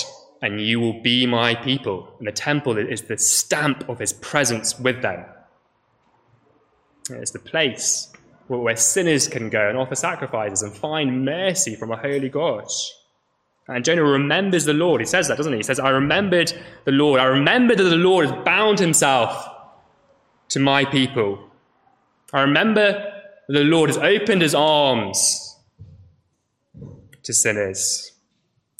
and 0.42 0.61
you 0.61 0.80
will 0.80 1.00
be 1.02 1.26
my 1.26 1.54
people. 1.54 2.14
And 2.18 2.26
the 2.26 2.32
temple 2.32 2.78
is 2.78 3.02
the 3.02 3.18
stamp 3.18 3.88
of 3.88 3.99
his 3.99 4.12
presence 4.12 4.78
with 4.78 5.02
them. 5.02 5.25
It's 7.11 7.32
the 7.32 7.38
place 7.38 8.12
where 8.47 8.76
sinners 8.76 9.28
can 9.28 9.49
go 9.49 9.68
and 9.68 9.78
offer 9.78 9.94
sacrifices 9.94 10.62
and 10.62 10.73
find 10.73 11.25
mercy 11.25 11.76
from 11.76 11.92
a 11.92 11.97
holy 11.97 12.28
God. 12.28 12.68
And 13.68 13.85
Jonah 13.85 14.02
remembers 14.02 14.64
the 14.64 14.75
Lord. 14.75 15.00
He 15.00 15.06
says 15.06 15.28
that, 15.28 15.37
doesn't 15.37 15.52
he? 15.52 15.59
He 15.59 15.62
says, 15.62 15.78
I 15.78 15.90
remembered 15.90 16.52
the 16.85 16.92
Lord. 16.92 17.20
I 17.20 17.25
remembered 17.25 17.78
that 17.78 17.85
the 17.85 17.97
Lord 17.97 18.26
has 18.26 18.44
bound 18.44 18.80
himself 18.80 19.49
to 20.49 20.59
my 20.59 20.85
people. 20.85 21.38
I 22.32 22.40
remember 22.40 22.92
that 22.92 23.12
the 23.49 23.64
Lord 23.64 23.90
has 23.90 23.99
opened 23.99 24.42
his 24.42 24.54
arms 24.54 25.56
to 27.23 27.32
sinners. 27.32 28.12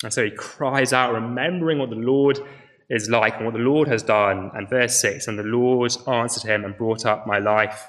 And 0.03 0.13
so 0.13 0.25
he 0.25 0.31
cries 0.31 0.93
out, 0.93 1.13
remembering 1.13 1.79
what 1.79 1.91
the 1.91 1.97
Lord 1.97 2.41
is 2.89 3.09
like 3.09 3.37
and 3.37 3.45
what 3.45 3.55
the 3.55 3.61
Lord 3.61 3.89
has 3.89 4.03
done. 4.03 4.51
And 4.55 4.69
verse 4.69 4.99
6 5.01 5.29
And 5.29 5.39
the 5.39 5.43
Lord 5.43 5.93
answered 6.07 6.49
him 6.49 6.65
and 6.65 6.77
brought 6.77 7.07
up 7.07 7.27
my 7.27 7.39
life 7.39 7.89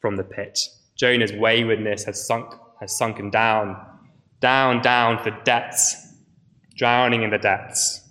from 0.00 0.16
the 0.16 0.24
pit. 0.24 0.60
Jonah's 0.96 1.32
waywardness 1.32 2.04
has 2.04 2.24
sunk, 2.24 2.54
has 2.80 2.96
sunken 2.96 3.30
down, 3.30 3.76
down, 4.40 4.82
down 4.82 5.22
for 5.22 5.30
depths 5.44 6.08
drowning 6.78 7.24
in 7.24 7.30
the 7.30 7.38
depths. 7.38 8.02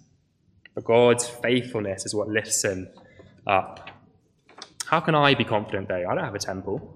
But 0.76 0.84
God's 0.84 1.26
faithfulness 1.28 2.06
is 2.06 2.14
what 2.14 2.28
lifts 2.28 2.64
him 2.64 2.90
up. 3.48 3.90
How 4.86 5.00
can 5.00 5.16
I 5.16 5.34
be 5.34 5.44
confident, 5.44 5.88
though? 5.88 6.06
I 6.08 6.14
don't 6.14 6.24
have 6.24 6.36
a 6.36 6.40
temple. 6.40 6.94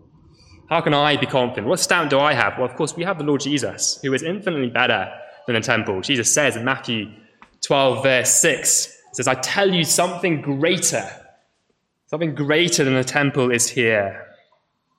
How 0.69 0.81
can 0.81 0.93
I 0.93 1.17
be 1.17 1.25
confident? 1.25 1.67
What 1.67 1.79
stamp 1.79 2.09
do 2.09 2.19
I 2.19 2.33
have? 2.33 2.57
Well, 2.57 2.69
of 2.69 2.75
course, 2.75 2.95
we 2.95 3.03
have 3.03 3.17
the 3.17 3.23
Lord 3.23 3.41
Jesus, 3.41 3.99
who 4.03 4.13
is 4.13 4.21
infinitely 4.21 4.69
better 4.69 5.11
than 5.47 5.55
the 5.55 5.61
temple. 5.61 6.01
Jesus 6.01 6.33
says 6.33 6.55
in 6.55 6.63
Matthew 6.63 7.11
12, 7.61 8.03
verse 8.03 8.33
6, 8.35 8.97
says, 9.13 9.27
I 9.27 9.35
tell 9.35 9.69
you 9.69 9.83
something 9.83 10.41
greater. 10.41 11.09
Something 12.07 12.35
greater 12.35 12.83
than 12.83 12.95
the 12.95 13.03
temple 13.03 13.51
is 13.51 13.69
here. 13.69 14.27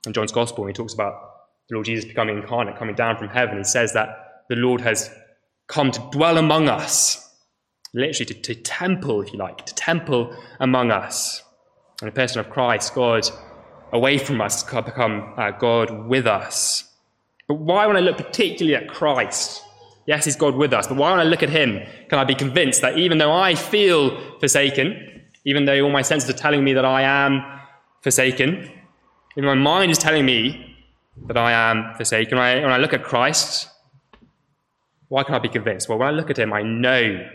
In 0.07 0.13
John's 0.13 0.33
Gospel, 0.33 0.65
when 0.65 0.73
he 0.73 0.75
talks 0.75 0.95
about 0.95 1.15
the 1.69 1.77
Lord 1.77 1.87
Jesus 1.87 2.05
becoming 2.05 2.39
incarnate, 2.39 2.77
coming 2.77 2.95
down 2.95 3.17
from 3.17 3.29
heaven, 3.29 3.59
he 3.59 3.65
says 3.65 3.93
that 3.93 4.45
the 4.49 4.57
Lord 4.57 4.81
has 4.81 5.11
come 5.67 5.91
to 5.91 6.01
dwell 6.11 6.39
among 6.39 6.69
us. 6.69 7.31
Literally, 7.95 8.35
to, 8.35 8.35
to 8.35 8.55
temple, 8.55 9.21
if 9.23 9.33
you 9.33 9.39
like, 9.39 9.67
to 9.67 9.75
temple 9.75 10.35
among 10.61 10.91
us. 10.91 11.43
And 12.01 12.09
the 12.09 12.13
person 12.13 12.41
of 12.41 12.51
Christ, 12.51 12.95
God 12.95 13.29
away 13.93 14.19
from 14.19 14.41
us, 14.41 14.63
become 14.65 15.35
uh, 15.37 15.51
God 15.51 16.07
with 16.07 16.27
us. 16.27 16.91
But 17.47 17.55
why, 17.55 17.87
when 17.87 17.97
I 17.97 18.01
look 18.01 18.17
particularly 18.17 18.75
at 18.75 18.89
Christ, 18.89 19.63
yes, 20.07 20.25
He's 20.25 20.37
God 20.37 20.55
with 20.55 20.73
us, 20.73 20.87
but 20.87 20.97
why, 20.97 21.11
when 21.11 21.21
I 21.21 21.25
look 21.25 21.43
at 21.43 21.51
Him, 21.51 21.81
can 22.09 22.19
I 22.19 22.25
be 22.25 22.35
convinced 22.35 22.81
that 22.83 22.99
even 22.99 23.19
though 23.19 23.33
I 23.33 23.55
feel 23.55 24.19
forsaken, 24.39 25.23
even 25.45 25.65
though 25.65 25.81
all 25.81 25.91
my 25.91 26.03
senses 26.03 26.31
are 26.31 26.39
telling 26.39 26.65
me 26.65 26.73
that 26.75 26.85
I 26.85 27.03
am 27.03 27.43
forsaken, 28.01 28.71
even 29.37 29.47
my 29.47 29.55
mind 29.55 29.91
is 29.91 29.99
telling 29.99 30.25
me 30.27 30.77
that 31.27 31.37
I 31.37 31.53
am 31.53 31.95
forsaken, 31.95 32.39
when 32.39 32.47
I, 32.47 32.61
when 32.61 32.71
I 32.71 32.79
look 32.79 32.93
at 32.93 33.03
Christ, 33.03 33.69
why 35.09 35.23
can 35.25 35.35
I 35.35 35.39
be 35.39 35.49
convinced? 35.49 35.89
Well, 35.89 35.99
when 35.99 36.09
I 36.09 36.13
look 36.13 36.31
at 36.31 36.39
Him, 36.39 36.53
I 36.53 36.63
know, 36.63 37.29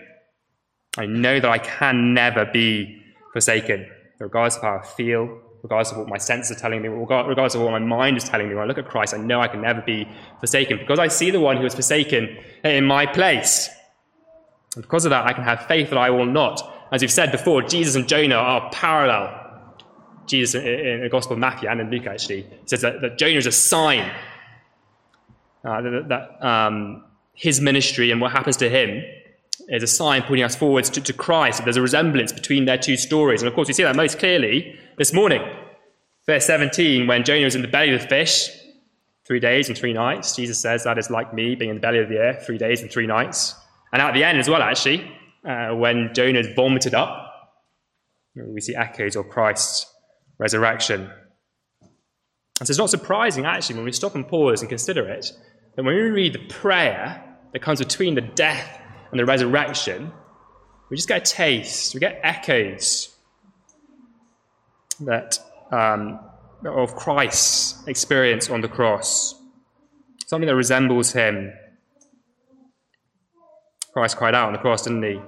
I 0.97 1.05
know 1.05 1.39
that 1.39 1.49
I 1.49 1.59
can 1.59 2.13
never 2.13 2.45
be 2.45 3.01
forsaken, 3.33 3.87
regardless 4.19 4.55
of 4.57 4.63
how 4.63 4.77
I 4.77 4.85
feel, 4.85 5.41
regardless 5.63 5.91
of 5.91 5.97
what 5.97 6.07
my 6.07 6.17
senses 6.17 6.55
are 6.55 6.59
telling 6.59 6.81
me, 6.81 6.87
regardless 6.87 7.55
of 7.55 7.61
what 7.61 7.71
my 7.71 7.79
mind 7.79 8.17
is 8.17 8.23
telling 8.23 8.47
me. 8.47 8.55
When 8.55 8.63
I 8.63 8.67
look 8.67 8.77
at 8.77 8.87
Christ, 8.87 9.13
I 9.13 9.17
know 9.17 9.41
I 9.41 9.47
can 9.47 9.61
never 9.61 9.81
be 9.81 10.07
forsaken 10.39 10.77
because 10.77 10.99
I 10.99 11.07
see 11.07 11.31
the 11.31 11.39
one 11.39 11.57
who 11.57 11.63
was 11.63 11.73
forsaken 11.73 12.37
in 12.63 12.85
my 12.85 13.05
place. 13.05 13.69
And 14.75 14.83
because 14.83 15.05
of 15.05 15.09
that, 15.09 15.25
I 15.25 15.33
can 15.33 15.43
have 15.43 15.65
faith 15.65 15.89
that 15.89 15.97
I 15.97 16.09
will 16.09 16.25
not. 16.25 16.61
As 16.91 17.01
we've 17.01 17.11
said 17.11 17.31
before, 17.31 17.61
Jesus 17.63 17.95
and 17.95 18.07
Jonah 18.07 18.35
are 18.35 18.69
parallel. 18.71 19.43
Jesus 20.25 20.61
in 20.61 21.01
the 21.01 21.09
Gospel 21.09 21.33
of 21.33 21.39
Matthew 21.39 21.69
and 21.69 21.79
in 21.79 21.89
Luke 21.89 22.05
actually 22.05 22.45
says 22.65 22.81
that, 22.81 23.01
that 23.01 23.17
Jonah 23.17 23.37
is 23.37 23.45
a 23.45 23.51
sign 23.51 24.11
uh, 25.63 25.81
that, 25.81 26.09
that 26.09 26.45
um, 26.45 27.03
his 27.33 27.61
ministry 27.61 28.11
and 28.11 28.21
what 28.21 28.31
happens 28.31 28.57
to 28.57 28.69
him 28.69 29.03
is 29.67 29.83
a 29.83 29.87
sign 29.87 30.21
pointing 30.23 30.43
us 30.43 30.55
forwards 30.55 30.89
to, 30.91 31.01
to 31.01 31.13
Christ. 31.13 31.63
There's 31.63 31.77
a 31.77 31.81
resemblance 31.81 32.31
between 32.31 32.65
their 32.65 32.77
two 32.77 32.97
stories. 32.97 33.41
And 33.41 33.47
of 33.47 33.53
course, 33.53 33.67
we 33.67 33.73
see 33.73 33.83
that 33.83 33.95
most 33.95 34.19
clearly 34.19 34.79
this 34.97 35.13
morning. 35.13 35.41
Verse 36.25 36.45
17, 36.45 37.07
when 37.07 37.23
Jonah 37.23 37.45
was 37.45 37.55
in 37.55 37.61
the 37.61 37.67
belly 37.67 37.93
of 37.93 38.01
the 38.01 38.07
fish, 38.07 38.49
three 39.25 39.39
days 39.39 39.67
and 39.67 39.77
three 39.77 39.93
nights, 39.93 40.35
Jesus 40.35 40.57
says 40.57 40.83
that 40.83 40.97
is 40.97 41.09
like 41.09 41.33
me 41.33 41.55
being 41.55 41.69
in 41.69 41.77
the 41.77 41.81
belly 41.81 41.99
of 41.99 42.09
the 42.09 42.17
earth, 42.17 42.45
three 42.45 42.57
days 42.57 42.81
and 42.81 42.89
three 42.89 43.07
nights. 43.07 43.55
And 43.91 44.01
at 44.01 44.13
the 44.13 44.23
end 44.23 44.39
as 44.39 44.49
well, 44.49 44.61
actually, 44.61 45.11
uh, 45.45 45.69
when 45.69 46.11
Jonah 46.13 46.39
is 46.39 46.47
vomited 46.55 46.93
up, 46.93 47.25
we 48.35 48.61
see 48.61 48.75
echoes 48.75 49.15
of 49.15 49.29
Christ's 49.29 49.85
resurrection. 50.37 51.09
And 52.59 52.67
so 52.67 52.71
it's 52.71 52.77
not 52.77 52.89
surprising, 52.89 53.45
actually, 53.45 53.75
when 53.75 53.85
we 53.85 53.91
stop 53.91 54.15
and 54.15 54.27
pause 54.27 54.61
and 54.61 54.69
consider 54.69 55.07
it, 55.07 55.31
that 55.75 55.83
when 55.83 55.95
we 55.95 56.01
read 56.01 56.33
the 56.33 56.45
prayer 56.47 57.23
that 57.53 57.61
comes 57.61 57.79
between 57.79 58.15
the 58.15 58.21
death 58.21 58.81
and 59.11 59.19
the 59.19 59.25
resurrection, 59.25 60.11
we 60.89 60.97
just 60.97 61.07
get 61.07 61.27
a 61.27 61.31
taste, 61.31 61.93
we 61.93 61.99
get 61.99 62.19
echoes 62.23 63.15
that 65.01 65.39
um, 65.71 66.19
of 66.65 66.95
Christ's 66.95 67.87
experience 67.87 68.49
on 68.49 68.61
the 68.61 68.67
cross, 68.67 69.35
something 70.25 70.47
that 70.47 70.55
resembles 70.55 71.11
him. 71.11 71.53
Christ 73.93 74.17
cried 74.17 74.35
out 74.35 74.47
on 74.47 74.53
the 74.53 74.59
cross, 74.59 74.83
didn't 74.83 75.03
he? 75.03 75.19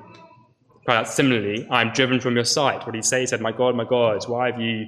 Cried 0.85 0.97
out 0.97 1.07
similarly, 1.07 1.67
I 1.69 1.81
am 1.81 1.91
driven 1.91 2.19
from 2.19 2.35
your 2.35 2.45
sight. 2.45 2.77
What 2.77 2.93
did 2.93 2.95
he 2.95 3.01
say? 3.01 3.21
He 3.21 3.27
said, 3.27 3.41
My 3.41 3.51
God, 3.51 3.75
my 3.75 3.85
God, 3.85 4.23
why 4.27 4.51
have 4.51 4.61
you 4.61 4.85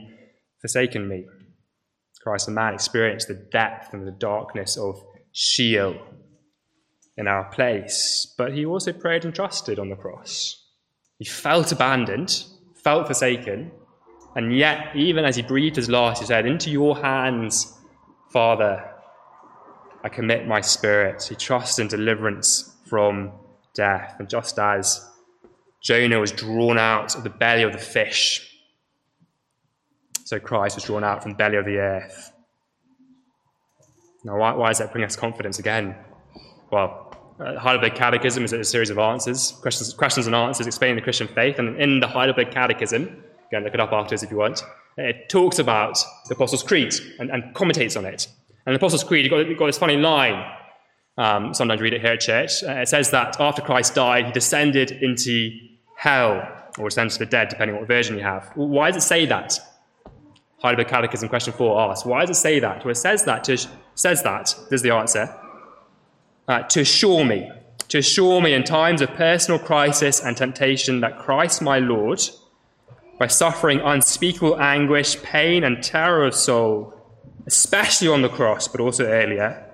forsaken 0.62 1.08
me? 1.08 1.26
Christ, 2.24 2.46
the 2.46 2.52
man, 2.52 2.74
experienced 2.74 3.28
the 3.28 3.48
depth 3.52 3.94
and 3.94 4.08
the 4.08 4.12
darkness 4.12 4.78
of 4.78 5.04
Sheol 5.32 5.96
in 7.18 7.28
our 7.28 7.46
place, 7.52 8.34
but 8.38 8.54
he 8.54 8.66
also 8.66 8.94
prayed 8.94 9.26
and 9.26 9.36
trusted 9.36 9.80
on 9.80 9.90
the 9.90 9.96
cross. 9.96 10.66
He 11.20 11.26
felt 11.26 11.72
abandoned, 11.72 12.46
felt 12.84 13.08
forsaken, 13.08 13.72
and 14.36 14.58
yet, 14.58 14.96
even 14.96 15.26
as 15.26 15.36
he 15.36 15.42
breathed 15.42 15.76
his 15.76 15.90
last, 15.90 16.22
he 16.22 16.26
said, 16.26 16.46
Into 16.46 16.70
your 16.70 16.98
hands, 16.98 17.78
Father, 18.32 18.90
I 20.04 20.10
commit 20.10 20.48
my 20.48 20.62
spirit. 20.62 21.24
He 21.24 21.36
trusts 21.36 21.80
in 21.80 21.88
deliverance 21.88 22.74
from 22.86 23.34
death. 23.74 24.16
And 24.20 24.30
just 24.30 24.58
as 24.58 25.06
Jonah 25.82 26.20
was 26.20 26.32
drawn 26.32 26.78
out 26.78 27.16
of 27.16 27.24
the 27.24 27.30
belly 27.30 27.64
of 27.64 27.74
the 27.74 27.78
fish, 27.78 28.48
so 30.24 30.40
Christ 30.40 30.76
was 30.76 30.86
drawn 30.86 31.04
out 31.04 31.22
from 31.22 31.34
the 31.34 31.38
belly 31.38 31.58
of 31.58 31.66
the 31.66 31.78
earth. 31.78 32.32
Now, 34.24 34.38
why, 34.38 34.54
why 34.54 34.70
does 34.70 34.78
that 34.78 34.94
bring 34.94 35.04
us 35.04 35.18
confidence 35.18 35.60
again? 35.60 35.96
Well, 36.72 37.16
uh, 37.40 37.58
Heidelberg 37.58 37.96
Catechism 37.96 38.44
is 38.44 38.54
a 38.54 38.64
series 38.64 38.90
of 38.90 38.98
answers, 38.98 39.52
questions, 39.62 39.94
questions 39.94 40.28
and 40.28 40.36
answers 40.36 40.68
explaining 40.68 40.96
the 40.96 41.02
Christian 41.02 41.28
faith. 41.28 41.60
And 41.60 41.80
in 41.82 42.00
the 42.00 42.08
Heidelberg 42.08 42.52
Catechism, 42.52 43.24
Again, 43.52 43.66
look 43.66 43.74
it 43.74 43.82
up 43.82 43.92
afterwards 43.92 44.24
if 44.24 44.32
you 44.32 44.38
want. 44.38 44.64
It 44.96 45.28
talks 45.28 45.60
about 45.60 45.98
the 46.30 46.36
Apostles' 46.36 46.64
Creed 46.64 46.94
and, 47.20 47.30
and 47.30 47.54
commentates 47.54 47.98
on 47.98 48.06
it. 48.06 48.30
And 48.66 48.74
the 48.74 48.78
Apostles' 48.78 49.04
Creed, 49.04 49.26
you've 49.26 49.32
got, 49.32 49.46
you've 49.46 49.60
got 49.60 49.66
this 49.66 49.78
funny 49.78 49.98
line. 49.98 50.50
Um, 51.18 51.54
sometimes 51.54 51.82
read 51.82 51.94
it 51.94 52.00
here 52.00 52.14
at 52.14 52.22
church. 52.22 52.64
Uh, 52.64 52.72
it 52.76 52.88
says 52.88 53.12
that 53.12 53.42
after 53.42 53.62
Christ 53.62 53.94
died, 53.94 54.28
he 54.28 54.32
descended 54.32 54.92
into 54.92 55.52
hell, 55.98 56.48
or 56.80 56.88
descended 56.88 57.12
to 57.14 57.20
the 57.20 57.26
dead, 57.26 57.50
depending 57.50 57.76
on 57.76 57.82
what 57.82 57.90
version 57.90 58.16
you 58.16 58.24
have. 58.24 58.50
Why 58.56 58.90
does 58.90 59.04
it 59.04 59.08
say 59.08 59.26
that? 59.26 59.60
Heidelberg 60.60 60.88
Catechism, 60.88 61.28
question 61.28 61.52
four 61.52 61.78
asks, 61.82 62.06
why 62.06 62.22
does 62.26 62.38
it 62.38 62.40
say 62.40 62.60
that? 62.62 62.86
Well, 62.86 62.92
it 62.92 62.96
says 62.96 63.26
that, 63.26 63.44
to, 63.46 63.58
says 63.96 64.24
that, 64.24 64.56
there's 64.70 64.82
the 64.82 64.92
answer, 64.92 65.36
uh, 66.52 66.64
to 66.64 66.82
assure 66.82 67.24
me, 67.24 67.50
to 67.88 68.00
assure 68.00 68.42
me 68.42 68.54
in 68.54 68.66
times 68.66 69.02
of 69.02 69.10
personal 69.14 69.58
crisis 69.58 70.20
and 70.20 70.36
temptation 70.36 71.00
that 71.00 71.18
Christ 71.18 71.62
my 71.62 71.80
Lord, 71.80 72.20
by 73.18 73.28
suffering 73.28 73.80
unspeakable 73.80 74.60
anguish, 74.60 75.22
pain, 75.24 75.64
and 75.64 75.82
terror 75.82 76.26
of 76.26 76.36
soul, 76.36 76.94
especially 77.48 78.10
on 78.10 78.22
the 78.22 78.28
cross, 78.28 78.68
but 78.68 78.82
also 78.82 79.06
earlier, 79.06 79.66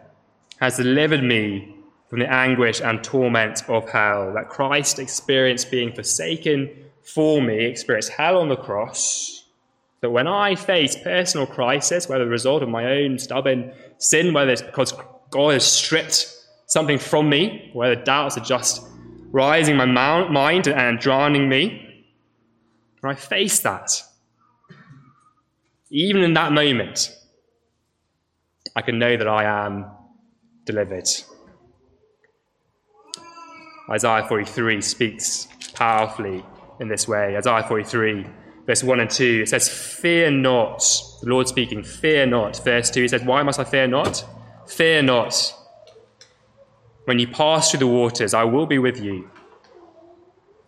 has 0.62 0.78
delivered 0.78 1.24
me 1.24 1.76
from 2.12 2.20
the 2.20 2.32
anguish 2.32 2.80
and 2.80 3.04
torment 3.04 3.68
of 3.68 3.90
hell. 3.90 4.32
That 4.36 4.50
Christ 4.50 5.00
experienced 5.00 5.72
being 5.72 5.92
forsaken 5.92 6.70
for 7.02 7.42
me, 7.42 7.66
experienced 7.66 8.10
hell 8.10 8.38
on 8.38 8.50
the 8.50 8.56
cross. 8.56 9.46
That 10.02 10.12
when 10.12 10.28
I 10.28 10.54
face 10.54 10.96
personal 10.96 11.48
crisis, 11.48 12.08
whether 12.08 12.26
the 12.26 12.30
result 12.30 12.62
of 12.62 12.70
my 12.70 12.86
own 12.86 13.18
stubborn 13.18 13.74
sin, 13.98 14.32
whether 14.32 14.52
it's 14.52 14.62
because 14.62 14.94
God 15.32 15.54
has 15.54 15.66
stripped 15.66 16.37
something 16.68 17.00
from 17.00 17.30
me, 17.30 17.72
where 17.74 17.96
the 17.96 18.04
doubts 18.04 18.38
are 18.38 18.44
just 18.44 18.88
rising 19.32 19.76
my 19.76 19.86
mind 19.86 20.68
and 20.68 21.00
drowning 21.00 21.50
me, 21.50 22.06
when 23.02 23.14
I 23.14 23.16
face 23.16 23.60
that, 23.62 24.04
even 25.90 26.22
in 26.24 26.34
that 26.34 26.52
moment, 26.52 27.16
I 28.76 28.82
can 28.82 29.00
know 29.00 29.16
that 29.18 29.28
I 29.28 29.66
am 29.66 29.86
delivered. 30.66 31.08
Isaiah 33.90 34.26
43 34.28 34.82
speaks 34.82 35.48
powerfully 35.74 36.44
in 36.80 36.90
this 36.90 37.08
way. 37.08 37.38
Isaiah 37.38 37.64
43, 37.64 38.26
verse 38.66 38.84
1 38.84 39.00
and 39.00 39.10
2, 39.10 39.42
it 39.44 39.50
says, 39.50 39.70
Fear 39.70 40.32
not. 40.32 40.80
The 41.22 41.30
Lord 41.30 41.48
speaking, 41.48 41.84
fear 41.84 42.26
not. 42.26 42.62
Verse 42.64 42.92
2, 42.92 43.04
he 43.04 43.08
says, 43.08 43.24
Why 43.24 43.44
must 43.44 43.60
I 43.60 43.64
fear 43.64 43.88
not? 43.88 44.26
Fear 44.68 45.04
not. 45.04 45.54
When 47.08 47.20
you 47.20 47.28
pass 47.30 47.72
through 47.72 47.80
the 47.80 47.88
waters, 47.88 48.34
I 48.34 48.44
will 48.44 48.66
be 48.66 48.80
with 48.80 49.00
you. 49.00 49.32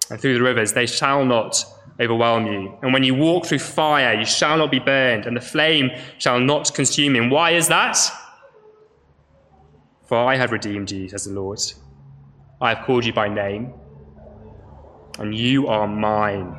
And 0.10 0.21
through 0.21 0.36
the 0.36 0.41
rivers, 0.41 0.71
they 0.71 0.86
shall 0.86 1.25
not 1.25 1.65
overwhelm 1.99 2.47
you. 2.47 2.78
And 2.82 2.93
when 2.93 3.04
you 3.04 3.13
walk 3.13 3.45
through 3.45 3.60
fire, 3.60 4.17
you 4.17 4.25
shall 4.25 4.58
not 4.58 4.71
be 4.71 4.80
burned, 4.80 5.25
and 5.25 5.36
the 5.36 5.41
flame 5.41 5.91
shall 6.17 6.39
not 6.39 6.73
consume 6.73 7.15
you. 7.15 7.28
Why 7.28 7.52
is 7.52 7.67
that? 7.67 7.97
For 10.08 10.17
I 10.17 10.38
have 10.38 10.54
redeemed 10.54 10.89
you, 10.91 11.10
says 11.10 11.25
the 11.25 11.34
Lord. 11.34 11.60
I 12.62 12.73
have 12.73 12.86
called 12.86 13.04
you 13.04 13.12
by 13.12 13.28
name, 13.28 13.73
and 15.17 15.36
you 15.36 15.67
are 15.67 15.89
mine. 15.89 16.56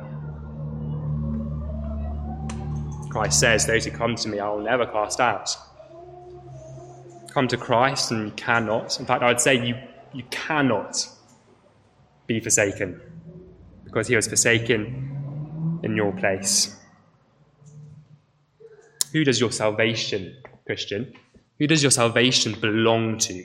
Christ 3.09 3.39
says, 3.39 3.65
Those 3.65 3.85
who 3.85 3.89
come 3.89 4.13
to 4.13 4.29
me, 4.29 4.37
I 4.37 4.47
will 4.47 4.61
never 4.61 4.85
cast 4.85 5.19
out. 5.19 5.49
Come 7.33 7.47
to 7.47 7.57
Christ, 7.57 8.11
and 8.11 8.27
you 8.27 8.33
cannot. 8.35 8.99
In 8.99 9.05
fact, 9.05 9.23
I 9.23 9.27
would 9.27 9.41
say 9.41 9.65
you, 9.65 9.75
you 10.13 10.23
cannot 10.29 11.07
be 12.27 12.39
forsaken 12.39 13.01
because 13.91 14.07
he 14.07 14.15
was 14.15 14.27
forsaken 14.27 15.79
in 15.83 15.95
your 15.95 16.11
place? 16.13 16.77
Who 19.11 19.23
does 19.23 19.39
your 19.39 19.51
salvation 19.51 20.37
Christian? 20.65 21.13
Who 21.59 21.67
does 21.67 21.83
your 21.83 21.91
salvation 21.91 22.53
belong 22.59 23.17
to? 23.19 23.43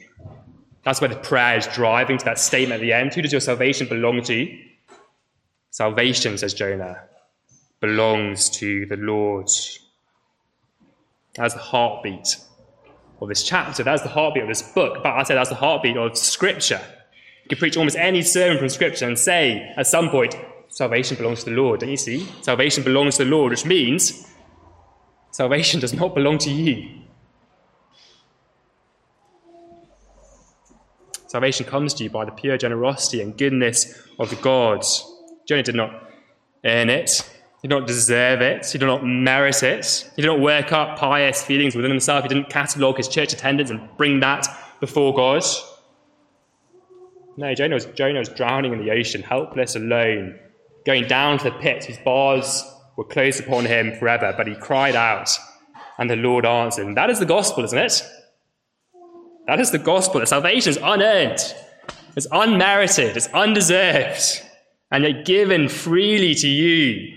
That's 0.85 1.01
where 1.01 1.11
the 1.11 1.17
prayer 1.17 1.59
is 1.59 1.67
driving 1.67 2.19
to 2.19 2.25
that 2.27 2.39
statement 2.39 2.81
at 2.81 2.85
the 2.85 2.93
end. 2.93 3.13
Who 3.13 3.23
does 3.23 3.33
your 3.33 3.41
salvation 3.41 3.89
belong 3.89 4.23
to? 4.23 4.59
Salvation, 5.71 6.39
says 6.39 6.55
Jonah, 6.55 7.03
belongs 7.81 8.49
to 8.51 8.87
the 8.87 8.97
Lord. 8.97 9.49
That's 11.35 11.55
the 11.55 11.61
heartbeat 11.61 12.37
of 13.21 13.29
this 13.29 13.43
chapter. 13.43 13.83
That's 13.83 14.03
the 14.03 14.09
heartbeat 14.09 14.43
of 14.43 14.49
this 14.49 14.63
book. 14.63 15.03
But 15.03 15.13
I 15.13 15.23
said 15.23 15.37
that's 15.37 15.49
the 15.49 15.55
heartbeat 15.55 15.97
of 15.97 16.17
Scripture. 16.17 16.81
You 17.45 17.49
can 17.49 17.59
preach 17.59 17.77
almost 17.77 17.97
any 17.97 18.23
sermon 18.23 18.59
from 18.59 18.69
Scripture 18.69 19.07
and 19.07 19.19
say 19.19 19.73
at 19.77 19.87
some 19.87 20.11
point, 20.11 20.35
salvation 20.69 21.17
belongs 21.17 21.45
to 21.45 21.51
the 21.51 21.57
Lord. 21.57 21.81
Don't 21.81 21.91
you 21.91 21.97
see? 21.97 22.29
Salvation 22.43 22.83
belongs 22.83 23.17
to 23.17 23.25
the 23.25 23.31
Lord, 23.31 23.51
which 23.51 23.65
means 23.65 24.27
salvation 25.31 25.81
does 25.81 25.93
not 25.93 26.15
belong 26.15 26.39
to 26.39 26.51
you. 26.51 27.03
Salvation 31.29 31.67
comes 31.67 31.93
to 31.95 32.05
you 32.05 32.11
by 32.11 32.25
the 32.25 32.31
pure 32.31 32.57
generosity 32.57 33.21
and 33.21 33.37
goodness 33.37 34.01
of 34.19 34.31
the 34.31 34.37
gods. 34.37 35.05
Jonah 35.47 35.63
did 35.63 35.75
not 35.75 36.11
earn 36.65 36.89
it. 36.89 37.29
Did 37.67 37.75
not 37.75 37.89
deserve 37.89 38.43
it. 38.43 38.65
He 38.71 38.79
did 38.79 38.87
not 38.87 39.05
merit 39.05 39.65
it. 39.65 40.09
Did 40.15 40.27
not 40.27 40.39
work 40.39 40.71
up 40.71 40.97
pious 40.97 41.43
feelings 41.43 41.75
within 41.75 41.91
himself. 41.91 42.23
He 42.23 42.29
didn't 42.29 42.49
catalogue 42.49 42.97
his 42.97 43.09
church 43.09 43.33
attendance 43.33 43.71
and 43.71 43.89
bring 43.97 44.21
that 44.21 44.47
before 44.79 45.13
God. 45.13 45.43
No, 47.37 47.53
Jonah 47.55 47.75
was, 47.75 47.87
Jonah 47.87 48.21
was 48.21 48.29
drowning 48.29 48.73
in 48.73 48.79
the 48.79 48.93
ocean, 48.93 49.21
helpless, 49.21 49.75
alone, 49.75 50.39
going 50.85 51.09
down 51.09 51.39
to 51.39 51.45
the 51.45 51.51
pit 51.51 51.83
His 51.83 51.99
bars 51.99 52.63
were 52.97 53.03
closed 53.03 53.41
upon 53.41 53.65
him 53.65 53.97
forever. 53.99 54.33
But 54.37 54.47
he 54.47 54.55
cried 54.55 54.95
out, 54.95 55.37
and 55.99 56.09
the 56.09 56.15
Lord 56.15 56.47
answered. 56.47 56.87
And 56.87 56.97
that 56.97 57.11
is 57.11 57.19
the 57.19 57.27
gospel, 57.27 57.65
isn't 57.65 57.77
it? 57.77 58.01
That 59.49 59.59
is 59.59 59.73
the 59.73 59.79
gospel. 59.81 60.25
Salvation 60.25 60.71
is 60.71 60.79
unearned, 60.81 61.41
it's 62.15 62.29
unmerited, 62.31 63.17
it's 63.17 63.27
undeserved, 63.35 64.41
and 64.93 65.03
yet 65.03 65.25
given 65.25 65.69
freely 65.69 66.37
to 66.37 66.47
you. 66.47 67.17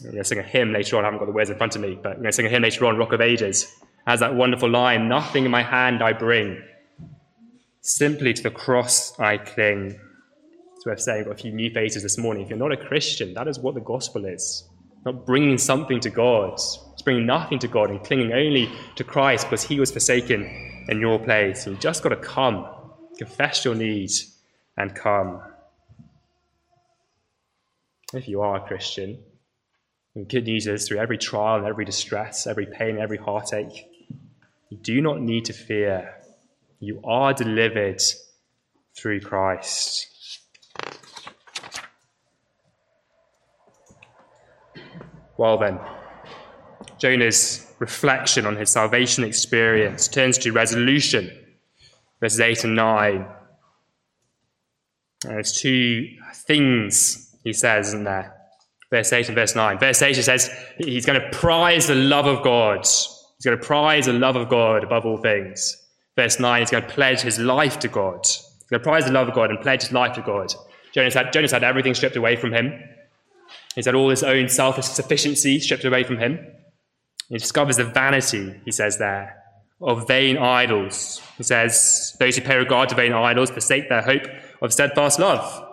I'm 0.00 0.10
going 0.10 0.18
to 0.18 0.24
sing 0.24 0.38
a 0.38 0.42
hymn 0.42 0.72
later 0.72 0.96
on. 0.96 1.04
I 1.04 1.06
haven't 1.06 1.18
got 1.18 1.26
the 1.26 1.32
words 1.32 1.50
in 1.50 1.56
front 1.56 1.74
of 1.74 1.82
me, 1.82 1.98
but 2.00 2.12
I'm 2.12 2.18
going 2.18 2.26
to 2.26 2.32
sing 2.32 2.46
a 2.46 2.48
hymn 2.48 2.62
later 2.62 2.86
on, 2.86 2.96
Rock 2.96 3.12
of 3.12 3.20
Ages. 3.20 3.66
Has 4.06 4.20
that 4.20 4.34
wonderful 4.34 4.70
line, 4.70 5.08
Nothing 5.08 5.44
in 5.44 5.50
my 5.50 5.62
hand 5.62 6.02
I 6.02 6.12
bring, 6.12 6.62
simply 7.80 8.32
to 8.32 8.42
the 8.42 8.50
cross 8.50 9.18
I 9.18 9.38
cling. 9.38 9.98
It's 10.76 10.86
worth 10.86 11.00
saying, 11.00 11.20
I've 11.20 11.26
got 11.26 11.32
a 11.32 11.42
few 11.42 11.52
new 11.52 11.70
faces 11.70 12.04
this 12.04 12.16
morning. 12.16 12.44
If 12.44 12.50
you're 12.50 12.58
not 12.58 12.72
a 12.72 12.76
Christian, 12.76 13.34
that 13.34 13.48
is 13.48 13.58
what 13.58 13.74
the 13.74 13.80
gospel 13.80 14.24
is. 14.24 14.64
Not 15.04 15.26
bringing 15.26 15.58
something 15.58 16.00
to 16.00 16.10
God, 16.10 16.54
it's 16.54 17.02
bringing 17.04 17.26
nothing 17.26 17.58
to 17.60 17.68
God 17.68 17.90
and 17.90 18.02
clinging 18.02 18.32
only 18.32 18.70
to 18.96 19.04
Christ 19.04 19.46
because 19.46 19.62
he 19.62 19.80
was 19.80 19.90
forsaken 19.90 20.44
in 20.88 21.00
your 21.00 21.18
place. 21.18 21.66
You've 21.66 21.80
just 21.80 22.02
got 22.02 22.10
to 22.10 22.16
come, 22.16 22.66
confess 23.18 23.64
your 23.64 23.74
needs, 23.74 24.36
and 24.76 24.94
come. 24.94 25.42
If 28.14 28.26
you 28.26 28.40
are 28.40 28.56
a 28.56 28.60
Christian, 28.66 29.18
the 30.14 30.24
good 30.24 30.44
news 30.44 30.66
is 30.66 30.88
through 30.88 30.98
every 30.98 31.18
trial 31.18 31.58
and 31.58 31.66
every 31.66 31.84
distress, 31.84 32.46
every 32.46 32.66
pain, 32.66 32.98
every 32.98 33.18
heartache, 33.18 33.88
you 34.70 34.76
do 34.76 35.00
not 35.00 35.20
need 35.20 35.44
to 35.46 35.52
fear. 35.52 36.14
You 36.80 37.00
are 37.04 37.32
delivered 37.32 38.00
through 38.96 39.20
Christ. 39.20 40.06
Well, 45.36 45.56
then, 45.56 45.78
Jonah's 46.98 47.72
reflection 47.78 48.44
on 48.44 48.56
his 48.56 48.70
salvation 48.70 49.22
experience 49.22 50.08
turns 50.08 50.36
to 50.38 50.50
resolution, 50.50 51.30
verses 52.20 52.40
8 52.40 52.64
and 52.64 52.74
9. 52.74 53.26
there's 55.22 55.52
two 55.52 56.08
things 56.34 57.36
he 57.44 57.52
says, 57.52 57.88
isn't 57.88 58.04
there? 58.04 58.37
Verse 58.90 59.12
8 59.12 59.28
and 59.28 59.34
verse 59.34 59.54
9. 59.54 59.78
Verse 59.78 60.00
8 60.00 60.14
says 60.14 60.50
he's 60.78 61.04
going 61.04 61.20
to 61.20 61.28
prize 61.30 61.86
the 61.86 61.94
love 61.94 62.26
of 62.26 62.42
God. 62.42 62.80
He's 62.80 63.44
going 63.44 63.58
to 63.58 63.64
prize 63.64 64.06
the 64.06 64.12
love 64.14 64.36
of 64.36 64.48
God 64.48 64.82
above 64.82 65.04
all 65.04 65.18
things. 65.18 65.76
Verse 66.16 66.40
9, 66.40 66.60
he's 66.60 66.70
going 66.70 66.82
to 66.82 66.88
pledge 66.88 67.20
his 67.20 67.38
life 67.38 67.78
to 67.80 67.88
God. 67.88 68.24
He's 68.24 68.68
going 68.70 68.80
to 68.80 68.84
prize 68.84 69.04
the 69.04 69.12
love 69.12 69.28
of 69.28 69.34
God 69.34 69.50
and 69.50 69.60
pledge 69.60 69.82
his 69.82 69.92
life 69.92 70.14
to 70.14 70.22
God. 70.22 70.52
Jonah's 70.92 71.14
had, 71.14 71.32
Jonah's 71.32 71.52
had 71.52 71.62
everything 71.62 71.94
stripped 71.94 72.16
away 72.16 72.34
from 72.34 72.52
him. 72.52 72.72
He's 73.74 73.86
had 73.86 73.94
all 73.94 74.10
his 74.10 74.24
own 74.24 74.48
selfish 74.48 74.86
sufficiency 74.86 75.60
stripped 75.60 75.84
away 75.84 76.02
from 76.02 76.18
him. 76.18 76.44
He 77.28 77.36
discovers 77.36 77.76
the 77.76 77.84
vanity, 77.84 78.58
he 78.64 78.72
says 78.72 78.98
there, 78.98 79.36
of 79.80 80.08
vain 80.08 80.38
idols. 80.38 81.22
He 81.36 81.42
says, 81.42 82.16
Those 82.18 82.36
who 82.36 82.42
pay 82.42 82.56
regard 82.56 82.88
to 82.88 82.94
vain 82.94 83.12
idols 83.12 83.50
forsake 83.50 83.88
their 83.88 84.02
hope 84.02 84.26
of 84.62 84.72
steadfast 84.72 85.18
love. 85.18 85.67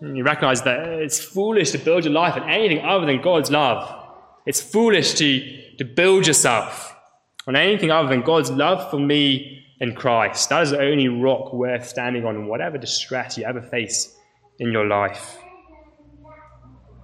And 0.00 0.16
you 0.16 0.24
recognize 0.24 0.62
that 0.62 0.80
it's 0.88 1.22
foolish 1.22 1.72
to 1.72 1.78
build 1.78 2.04
your 2.04 2.12
life 2.12 2.34
on 2.36 2.48
anything 2.48 2.80
other 2.84 3.06
than 3.06 3.20
God's 3.20 3.50
love. 3.50 3.96
It's 4.46 4.60
foolish 4.60 5.14
to, 5.14 5.76
to 5.76 5.84
build 5.84 6.26
yourself 6.26 6.96
on 7.46 7.56
anything 7.56 7.90
other 7.90 8.08
than 8.08 8.22
God's 8.22 8.50
love 8.50 8.90
for 8.90 8.98
me 8.98 9.64
in 9.80 9.94
Christ. 9.94 10.48
That 10.48 10.62
is 10.62 10.70
the 10.70 10.80
only 10.80 11.08
rock 11.08 11.52
worth 11.52 11.88
standing 11.88 12.24
on 12.24 12.36
in 12.36 12.46
whatever 12.46 12.78
distress 12.78 13.36
you 13.36 13.44
ever 13.44 13.62
face 13.62 14.16
in 14.58 14.72
your 14.72 14.86
life. 14.86 15.38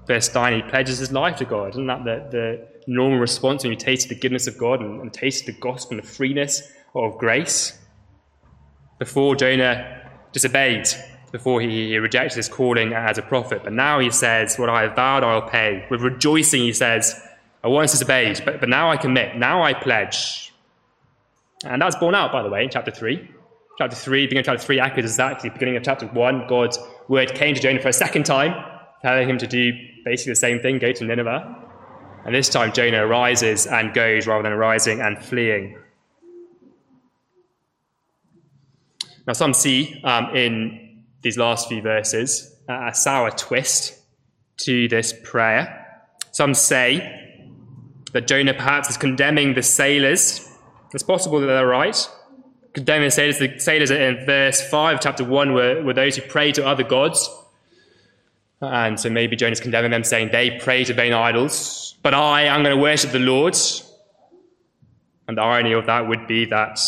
Verse 0.06 0.32
9, 0.32 0.52
he 0.52 0.62
pledges 0.70 0.98
his 0.98 1.10
life 1.10 1.36
to 1.36 1.44
God. 1.44 1.70
Isn't 1.70 1.86
that 1.86 2.04
the, 2.04 2.28
the 2.30 2.68
normal 2.86 3.18
response 3.18 3.64
when 3.64 3.72
you 3.72 3.78
taste 3.78 4.08
the 4.08 4.14
goodness 4.14 4.46
of 4.46 4.56
God 4.56 4.80
and, 4.80 5.00
and 5.00 5.12
taste 5.12 5.46
the 5.46 5.52
gospel 5.52 5.98
and 5.98 6.06
the 6.06 6.08
freeness 6.08 6.70
of 6.94 7.18
grace? 7.18 7.78
Before 8.98 9.34
Jonah 9.34 10.10
disobeyed, 10.32 10.86
before 11.36 11.60
he, 11.60 11.88
he 11.88 11.98
rejected 11.98 12.34
his 12.34 12.48
calling 12.48 12.94
as 12.94 13.18
a 13.18 13.22
prophet. 13.22 13.62
But 13.62 13.74
now 13.74 13.98
he 13.98 14.10
says, 14.10 14.58
What 14.58 14.70
I 14.70 14.82
have 14.82 14.96
vowed, 14.96 15.22
I 15.22 15.34
will 15.34 15.42
pay. 15.42 15.84
With 15.90 16.00
rejoicing, 16.00 16.62
he 16.62 16.72
says, 16.72 17.20
I 17.62 17.68
once 17.68 17.90
disobeyed, 17.90 18.40
but, 18.42 18.58
but 18.58 18.70
now 18.70 18.90
I 18.90 18.96
commit. 18.96 19.36
Now 19.36 19.62
I 19.62 19.74
pledge. 19.74 20.54
And 21.64 21.82
that's 21.82 21.96
borne 21.96 22.14
out, 22.14 22.32
by 22.32 22.42
the 22.42 22.48
way, 22.48 22.64
in 22.64 22.70
chapter 22.70 22.90
3. 22.90 23.30
Chapter 23.76 23.94
3, 23.94 24.24
beginning 24.24 24.40
of 24.40 24.46
chapter 24.46 24.62
3 24.62 24.80
echoes 24.80 25.04
exactly 25.04 25.50
beginning 25.50 25.76
of 25.76 25.82
chapter 25.82 26.06
1. 26.06 26.46
God's 26.48 26.78
word 27.08 27.34
came 27.34 27.54
to 27.54 27.60
Jonah 27.60 27.80
for 27.80 27.88
a 27.88 27.92
second 27.92 28.24
time, 28.24 28.54
telling 29.02 29.28
him 29.28 29.36
to 29.36 29.46
do 29.46 29.72
basically 30.06 30.32
the 30.32 30.36
same 30.36 30.60
thing, 30.60 30.78
go 30.78 30.92
to 30.92 31.04
Nineveh. 31.04 31.54
And 32.24 32.34
this 32.34 32.48
time 32.48 32.72
Jonah 32.72 33.06
arises 33.06 33.66
and 33.66 33.92
goes 33.92 34.26
rather 34.26 34.42
than 34.42 34.52
arising 34.52 35.02
and 35.02 35.18
fleeing. 35.18 35.76
Now, 39.26 39.34
some 39.34 39.52
see 39.52 40.00
um, 40.04 40.34
in 40.34 40.85
these 41.26 41.36
last 41.36 41.68
few 41.68 41.82
verses 41.82 42.54
uh, 42.68 42.90
a 42.90 42.94
sour 42.94 43.32
twist 43.32 43.98
to 44.58 44.86
this 44.86 45.12
prayer. 45.24 45.84
Some 46.30 46.54
say 46.54 46.88
that 48.12 48.28
Jonah 48.28 48.54
perhaps 48.54 48.90
is 48.90 48.96
condemning 48.96 49.54
the 49.54 49.62
sailors. 49.62 50.48
It's 50.94 51.02
possible 51.02 51.40
that 51.40 51.46
they're 51.46 51.66
right. 51.66 52.08
Condemning 52.74 53.08
the 53.08 53.10
sailors, 53.10 53.38
the 53.40 53.58
sailors 53.58 53.90
in 53.90 54.24
verse 54.24 54.60
5, 54.70 55.00
chapter 55.00 55.24
1, 55.24 55.52
were, 55.52 55.82
were 55.82 55.92
those 55.92 56.14
who 56.14 56.22
pray 56.22 56.52
to 56.52 56.64
other 56.64 56.84
gods. 56.84 57.28
And 58.60 58.98
so 58.98 59.10
maybe 59.10 59.34
Jonah's 59.34 59.60
condemning 59.60 59.90
them, 59.90 60.04
saying 60.04 60.30
they 60.30 60.52
pray 60.60 60.84
to 60.84 60.94
vain 60.94 61.12
idols, 61.12 61.96
but 62.04 62.14
I 62.14 62.42
am 62.42 62.62
going 62.62 62.76
to 62.76 62.80
worship 62.80 63.10
the 63.10 63.18
Lord. 63.18 63.56
And 65.26 65.36
the 65.36 65.42
irony 65.42 65.72
of 65.72 65.86
that 65.86 66.06
would 66.06 66.28
be 66.28 66.44
that 66.46 66.78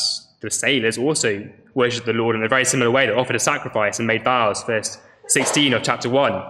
the 0.41 0.51
sailors 0.51 0.97
also 0.97 1.51
worshipped 1.79 2.07
the 2.07 2.13
Lord 2.13 2.35
in 2.35 2.43
a 2.43 2.49
very 2.49 2.65
similar 2.65 2.91
way. 2.91 3.07
They 3.07 3.13
offered 3.13 3.37
a 3.37 3.39
sacrifice 3.39 3.99
and 3.99 4.07
made 4.07 4.25
vows, 4.25 4.65
verse 4.65 4.99
16 5.29 5.73
of 5.73 5.83
chapter 5.83 6.11
1. 6.11 6.43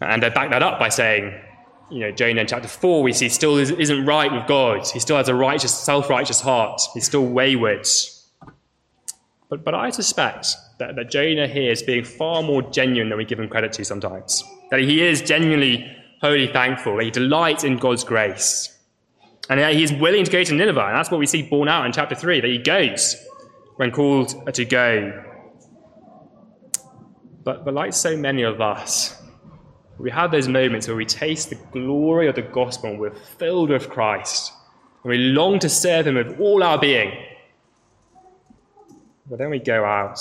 And 0.00 0.22
they 0.22 0.30
back 0.30 0.50
that 0.50 0.62
up 0.62 0.78
by 0.78 0.88
saying, 0.88 1.38
you 1.90 2.00
know, 2.00 2.10
Jonah 2.10 2.40
in 2.40 2.46
chapter 2.46 2.68
4, 2.68 3.02
we 3.02 3.12
see 3.12 3.28
still 3.28 3.58
isn't 3.58 4.06
right 4.06 4.32
with 4.32 4.46
God. 4.46 4.86
He 4.86 5.00
still 5.00 5.18
has 5.18 5.28
a 5.28 5.34
righteous, 5.34 5.74
self 5.74 6.08
righteous 6.08 6.40
heart. 6.40 6.80
He's 6.94 7.04
still 7.04 7.26
wayward. 7.26 7.86
But, 9.50 9.64
but 9.64 9.74
I 9.74 9.90
suspect 9.90 10.46
that, 10.78 10.96
that 10.96 11.10
Jonah 11.10 11.46
here 11.46 11.70
is 11.70 11.82
being 11.82 12.04
far 12.04 12.42
more 12.42 12.62
genuine 12.62 13.08
than 13.10 13.18
we 13.18 13.24
give 13.24 13.38
him 13.38 13.48
credit 13.48 13.72
to 13.74 13.84
sometimes. 13.84 14.42
That 14.70 14.80
he 14.80 15.02
is 15.02 15.22
genuinely 15.22 15.94
wholly 16.20 16.46
thankful, 16.46 16.96
that 16.96 17.04
he 17.04 17.10
delights 17.10 17.64
in 17.64 17.76
God's 17.76 18.04
grace. 18.04 18.74
And 19.50 19.60
that 19.60 19.74
he 19.74 19.94
willing 19.96 20.24
to 20.24 20.30
go 20.30 20.44
to 20.44 20.54
Nineveh. 20.54 20.86
And 20.86 20.96
that's 20.96 21.10
what 21.10 21.18
we 21.18 21.26
see 21.26 21.42
borne 21.42 21.68
out 21.68 21.86
in 21.86 21.92
chapter 21.92 22.14
3, 22.14 22.40
that 22.40 22.48
he 22.48 22.58
goes 22.58 23.16
when 23.78 23.90
called 23.90 24.54
to 24.54 24.64
go. 24.64 25.24
But, 27.42 27.64
but 27.64 27.74
like 27.74 27.94
so 27.94 28.16
many 28.16 28.42
of 28.42 28.60
us, 28.60 29.20
we 29.98 30.10
have 30.10 30.30
those 30.30 30.46
moments 30.46 30.86
where 30.86 30.96
we 30.96 31.06
taste 31.06 31.50
the 31.50 31.58
glory 31.72 32.28
of 32.28 32.34
the 32.34 32.42
gospel 32.42 32.90
and 32.90 33.00
we're 33.00 33.14
filled 33.14 33.70
with 33.70 33.88
Christ. 33.88 34.52
And 35.02 35.10
we 35.10 35.18
long 35.18 35.58
to 35.60 35.68
serve 35.68 36.06
him 36.06 36.14
with 36.14 36.38
all 36.38 36.62
our 36.62 36.78
being. 36.78 37.12
But 39.28 39.38
then 39.38 39.50
we 39.50 39.58
go 39.58 39.84
out 39.84 40.20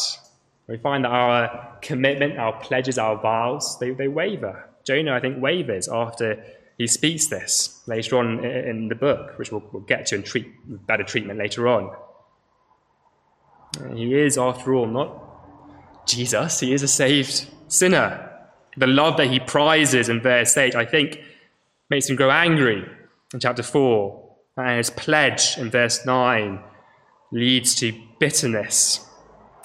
we 0.67 0.77
find 0.77 1.05
that 1.05 1.11
our 1.11 1.77
commitment, 1.81 2.37
our 2.37 2.59
pledges, 2.59 2.97
our 2.97 3.17
vows, 3.17 3.79
they, 3.79 3.91
they 3.91 4.09
waver. 4.09 4.69
Jonah, 4.83 5.13
I 5.13 5.19
think, 5.19 5.41
wavers 5.41 5.87
after 5.87 6.43
he 6.77 6.87
speaks 6.87 7.27
this 7.27 7.81
later 7.87 8.17
on 8.17 8.43
in 8.43 8.89
the 8.89 8.95
book, 8.95 9.37
which 9.39 9.51
we'll, 9.51 9.63
we'll 9.71 9.83
get 9.83 10.07
to 10.07 10.15
and 10.15 10.25
treat 10.25 10.47
better 10.85 11.03
treatment 11.03 11.39
later 11.39 11.67
on. 11.67 11.95
He 13.95 14.13
is, 14.13 14.37
after 14.37 14.73
all, 14.73 14.87
not 14.87 16.07
Jesus, 16.07 16.59
he 16.59 16.73
is 16.73 16.83
a 16.83 16.87
saved 16.87 17.47
sinner. 17.67 18.23
The 18.77 18.87
love 18.87 19.17
that 19.17 19.27
he 19.27 19.39
prizes 19.39 20.09
in 20.09 20.21
verse 20.21 20.55
8, 20.55 20.75
I 20.75 20.85
think, 20.85 21.21
makes 21.89 22.09
him 22.09 22.15
grow 22.15 22.29
angry 22.29 22.85
in 23.33 23.39
chapter 23.39 23.63
4. 23.63 24.23
And 24.57 24.77
his 24.77 24.89
pledge 24.89 25.57
in 25.57 25.69
verse 25.69 26.05
9 26.05 26.59
leads 27.31 27.75
to 27.75 27.93
bitterness. 28.19 29.05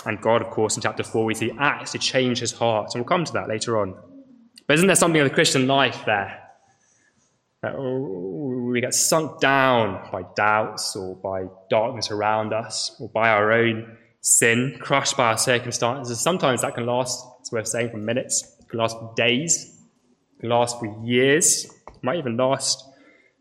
And 0.04 0.20
God, 0.20 0.42
of 0.42 0.50
course, 0.50 0.76
in 0.76 0.82
chapter 0.82 1.04
4, 1.04 1.24
we 1.24 1.34
see 1.34 1.52
acts 1.58 1.92
to 1.92 1.98
change 1.98 2.40
his 2.40 2.52
heart. 2.52 2.94
And 2.94 3.02
we'll 3.02 3.08
come 3.08 3.24
to 3.24 3.32
that 3.34 3.48
later 3.48 3.78
on. 3.78 3.94
But 4.66 4.74
isn't 4.74 4.86
there 4.86 4.96
something 4.96 5.20
of 5.20 5.28
the 5.28 5.34
Christian 5.34 5.66
life 5.66 6.02
there? 6.06 6.38
That 7.62 7.74
oh, 7.76 8.70
we 8.72 8.80
get 8.80 8.94
sunk 8.94 9.40
down 9.40 10.08
by 10.10 10.24
doubts 10.34 10.96
or 10.96 11.14
by 11.16 11.44
darkness 11.70 12.10
around 12.10 12.52
us 12.52 12.96
or 12.98 13.08
by 13.08 13.28
our 13.28 13.52
own 13.52 13.96
sin, 14.22 14.78
crushed 14.80 15.16
by 15.16 15.28
our 15.30 15.38
circumstances. 15.38 16.18
Sometimes 16.20 16.62
that 16.62 16.74
can 16.74 16.86
last, 16.86 17.26
it's 17.40 17.52
worth 17.52 17.68
saying, 17.68 17.90
for 17.90 17.98
minutes, 17.98 18.56
it 18.60 18.68
can 18.68 18.78
last 18.78 18.96
for 18.98 19.12
days, 19.14 19.78
it 20.36 20.40
can 20.40 20.48
last 20.48 20.78
for 20.78 21.04
years, 21.04 21.64
it 21.64 22.02
might 22.02 22.16
even 22.16 22.36
last 22.36 22.84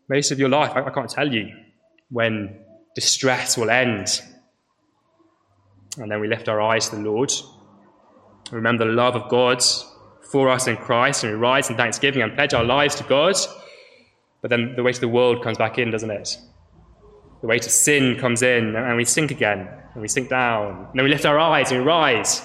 most 0.08 0.30
of 0.30 0.38
your 0.38 0.48
life. 0.48 0.72
I, 0.74 0.82
I 0.82 0.90
can't 0.90 1.08
tell 1.08 1.32
you 1.32 1.48
when 2.10 2.58
distress 2.94 3.56
will 3.56 3.70
end. 3.70 4.20
And 5.98 6.10
then 6.10 6.20
we 6.20 6.28
lift 6.28 6.48
our 6.48 6.60
eyes 6.60 6.88
to 6.90 6.96
the 6.96 7.02
Lord. 7.02 7.32
Remember 8.50 8.84
the 8.84 8.92
love 8.92 9.14
of 9.14 9.30
God 9.30 9.62
for 10.30 10.48
us 10.48 10.66
in 10.66 10.76
Christ, 10.76 11.24
and 11.24 11.32
we 11.32 11.38
rise 11.38 11.70
in 11.70 11.76
thanksgiving 11.76 12.22
and 12.22 12.34
pledge 12.34 12.54
our 12.54 12.64
lives 12.64 12.94
to 12.96 13.04
God. 13.04 13.36
But 14.40 14.50
then 14.50 14.74
the 14.74 14.82
weight 14.82 14.96
of 14.96 15.00
the 15.00 15.08
world 15.08 15.42
comes 15.42 15.58
back 15.58 15.78
in, 15.78 15.90
doesn't 15.90 16.10
it? 16.10 16.36
The 17.42 17.48
weight 17.48 17.66
of 17.66 17.72
sin 17.72 18.16
comes 18.18 18.42
in, 18.42 18.76
and 18.76 18.96
we 18.96 19.04
sink 19.04 19.32
again, 19.32 19.68
and 19.94 20.00
we 20.00 20.06
sink 20.06 20.30
down. 20.30 20.86
And 20.90 20.94
then 20.94 21.04
we 21.04 21.10
lift 21.10 21.26
our 21.26 21.40
eyes 21.40 21.72
and 21.72 21.80
we 21.80 21.86
rise. 21.86 22.40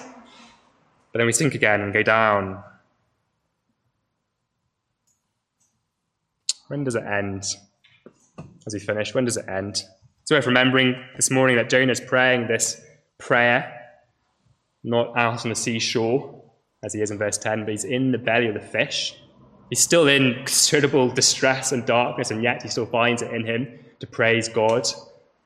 But 1.12 1.18
then 1.18 1.26
we 1.26 1.32
sink 1.32 1.54
again 1.54 1.80
and 1.80 1.92
go 1.92 2.02
down. 2.02 2.62
When 6.66 6.82
does 6.82 6.96
it 6.96 7.04
end? 7.04 7.44
As 8.66 8.74
we 8.74 8.80
finish, 8.80 9.14
when 9.14 9.24
does 9.24 9.36
it 9.36 9.48
end? 9.48 9.84
It's 10.22 10.32
worth 10.32 10.46
remembering 10.46 10.96
this 11.14 11.30
morning 11.30 11.56
that 11.56 11.70
Jonah 11.70 11.92
is 11.92 12.00
praying 12.00 12.48
this 12.48 12.80
prayer, 13.18 13.72
not 14.82 15.16
out 15.16 15.44
on 15.44 15.48
the 15.48 15.54
seashore, 15.54 16.42
as 16.82 16.92
he 16.92 17.00
is 17.00 17.12
in 17.12 17.18
verse 17.18 17.38
10, 17.38 17.60
but 17.60 17.70
he's 17.70 17.84
in 17.84 18.10
the 18.10 18.18
belly 18.18 18.48
of 18.48 18.54
the 18.54 18.60
fish. 18.60 19.14
He's 19.70 19.80
still 19.80 20.08
in 20.08 20.34
considerable 20.38 21.08
distress 21.08 21.70
and 21.70 21.86
darkness, 21.86 22.32
and 22.32 22.42
yet 22.42 22.62
he 22.62 22.68
still 22.68 22.86
finds 22.86 23.22
it 23.22 23.32
in 23.32 23.46
him 23.46 23.78
to 24.00 24.06
praise 24.06 24.48
God 24.48 24.86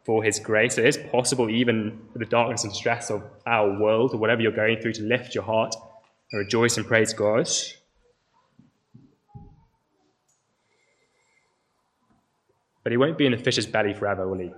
for 0.05 0.23
his 0.23 0.39
grace. 0.39 0.79
It 0.79 0.87
is 0.87 0.97
possible, 0.97 1.49
even 1.49 2.01
for 2.13 2.19
the 2.19 2.27
darkness 2.27 2.65
and 2.65 2.75
stress 2.75 3.11
of 3.11 3.23
our 3.47 3.79
world, 3.79 4.15
or 4.15 4.19
whatever 4.19 4.43
you're 4.43 4.53
going 4.53 4.81
through, 4.81 4.95
to 4.95 5.03
lift 5.03 5.35
your 5.35 5.45
heart 5.45 5.75
and 6.31 6.39
rejoice 6.39 6.77
and 6.77 6.87
praise 6.87 7.13
God. 7.13 7.49
But 12.83 12.91
he 12.91 12.97
won't 12.97 13.17
be 13.17 13.27
in 13.27 13.33
the 13.33 13.39
fish's 13.39 13.67
belly 13.67 13.95
forever, 13.95 14.27
will 14.29 14.39
he? 14.39 14.53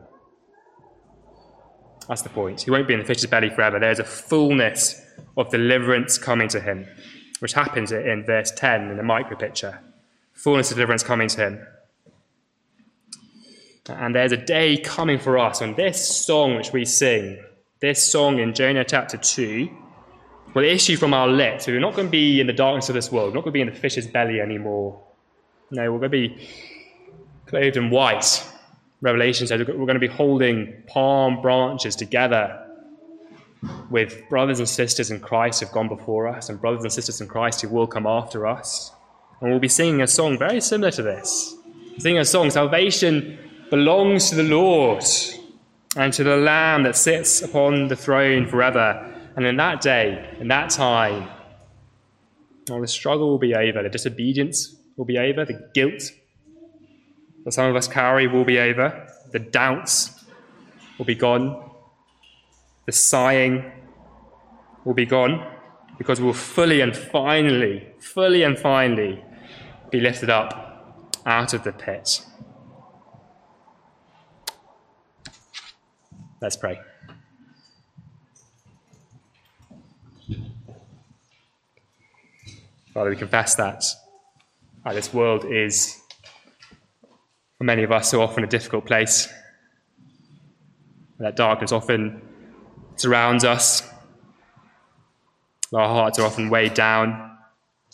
That's 2.09 2.23
the 2.23 2.31
point. 2.31 2.63
He 2.63 2.71
won't 2.71 2.89
be 2.89 2.95
in 2.95 3.01
the 3.01 3.07
fish's 3.07 3.27
belly 3.27 3.51
forever. 3.51 3.79
There's 3.79 3.99
a 3.99 4.05
fullness 4.05 5.01
of 5.37 5.51
deliverance 5.51 6.19
coming 6.19 6.49
to 6.49 6.61
him 6.61 6.87
which 7.41 7.53
happens 7.53 7.93
in 7.93 8.25
verse 8.25 8.51
10 8.53 8.91
in 8.91 8.97
the 8.97 9.03
micro 9.03 9.37
picture. 9.37 9.81
Fullness 10.33 10.71
of 10.71 10.77
deliverance 10.77 11.03
coming 11.03 11.29
to 11.29 11.41
him. 11.41 11.67
And 13.89 14.15
there's 14.15 14.33
a 14.33 14.37
day 14.37 14.79
coming 14.79 15.19
for 15.19 15.39
us 15.39 15.61
when 15.61 15.75
this 15.75 16.09
song 16.09 16.57
which 16.57 16.73
we 16.73 16.85
sing, 16.85 17.43
this 17.81 18.03
song 18.03 18.39
in 18.39 18.55
Jonah 18.55 18.85
chapter 18.85 19.19
2, 19.19 19.69
will 20.55 20.65
issue 20.65 20.97
from 20.97 21.13
our 21.13 21.29
lips. 21.29 21.67
We're 21.67 21.81
not 21.81 21.95
going 21.95 22.07
to 22.07 22.13
be 22.13 22.41
in 22.41 22.47
the 22.47 22.55
darkness 22.55 22.89
of 22.89 22.95
this 22.95 23.13
world. 23.13 23.31
We're 23.31 23.35
not 23.35 23.45
going 23.45 23.53
to 23.53 23.59
be 23.59 23.61
in 23.61 23.69
the 23.69 23.75
fish's 23.75 24.07
belly 24.07 24.41
anymore. 24.41 25.03
No, 25.71 25.93
we're 25.93 25.99
going 25.99 26.11
to 26.13 26.29
be 26.29 26.49
clothed 27.47 27.77
in 27.77 27.91
white. 27.91 28.47
Revelation 29.03 29.47
says 29.47 29.59
we're 29.59 29.75
going 29.75 29.95
to 29.95 29.99
be 29.99 30.07
holding 30.07 30.83
palm 30.87 31.43
branches 31.43 31.95
together 31.95 32.61
with 33.91 34.23
brothers 34.31 34.61
and 34.61 34.69
sisters 34.69 35.11
in 35.11 35.21
Christ 35.21 35.61
who've 35.61 35.73
gone 35.73 35.89
before 35.89 36.27
us 36.27 36.49
and 36.49 36.59
brothers 36.59 36.85
and 36.85 36.93
sisters 36.93 37.21
in 37.21 37.29
Christ 37.29 37.61
who 37.61 37.69
will 37.69 37.87
come 37.87 38.07
after 38.07 38.47
us. 38.47 38.93
And 39.41 39.51
we'll 39.51 39.61
be 39.61 39.69
singing 39.69 40.01
a 40.01 40.07
song 40.07 40.39
very 40.39 40.61
similar 40.61 40.91
to 40.93 41.03
this. 41.03 41.55
Singing 41.99 42.19
a 42.19 42.25
song, 42.25 42.51
Salvation 42.51 43.39
belongs 43.75 44.31
to 44.31 44.37
the 44.37 44.45
Lord 44.45 45.03
and 45.97 46.13
to 46.13 46.23
the 46.23 46.37
Lamb 46.37 46.85
that 46.85 46.95
sits 46.95 47.43
upon 47.43 47.89
the 47.89 47.97
throne 47.97 48.47
forever. 48.47 49.13
And 49.35 49.45
in 49.45 49.57
that 49.57 49.81
day, 49.81 50.37
in 50.39 50.47
that 50.47 50.71
time, 50.71 51.29
all 52.71 52.81
the 52.81 52.87
struggle 52.87 53.31
will 53.31 53.41
be 53.41 53.53
over, 53.53 53.83
the 53.83 53.89
disobedience 53.89 54.77
will 54.97 55.05
be 55.05 55.19
over, 55.19 55.45
the 55.45 55.69
guilt 55.75 56.13
that 57.45 57.51
some 57.53 57.67
of 57.67 57.75
us 57.75 57.89
carry 57.89 58.29
will 58.29 58.45
be 58.45 58.61
over, 58.61 59.09
the 59.33 59.41
doubts 59.41 60.25
will 60.97 61.05
be 61.05 61.17
gone, 61.17 61.69
the 62.87 62.93
sighing 62.93 63.73
will 64.85 64.95
be 64.95 65.05
gone 65.05 65.45
because 65.99 66.21
we 66.21 66.27
will 66.27 66.33
fully 66.33 66.81
and 66.81 66.97
finally, 66.97 67.89
fully 67.99 68.45
and 68.45 68.57
finally 68.57 69.21
be 69.91 69.99
lifted 69.99 70.31
up 70.31 71.11
out 71.27 71.53
of 71.55 71.65
the 71.65 71.73
pit. 71.73 72.25
Let's 76.45 76.57
pray. 76.57 76.79
Father, 82.93 83.09
we 83.09 83.17
confess 83.17 83.55
that 83.55 83.83
uh, 84.85 84.93
this 84.93 85.15
world 85.15 85.47
is, 85.47 86.03
for 87.57 87.65
many 87.65 87.83
of 87.83 87.91
us, 87.91 88.11
so 88.11 88.21
often 88.21 88.45
a 88.45 88.47
difficult 88.47 88.85
place. 88.85 89.27
That 91.19 91.35
darkness 91.35 91.73
often 91.73 92.21
surrounds 92.97 93.47
us. 93.47 93.83
Our 95.73 95.89
hearts 95.89 96.19
are 96.19 96.27
often 96.27 96.51
weighed 96.51 96.75
down, 96.75 97.39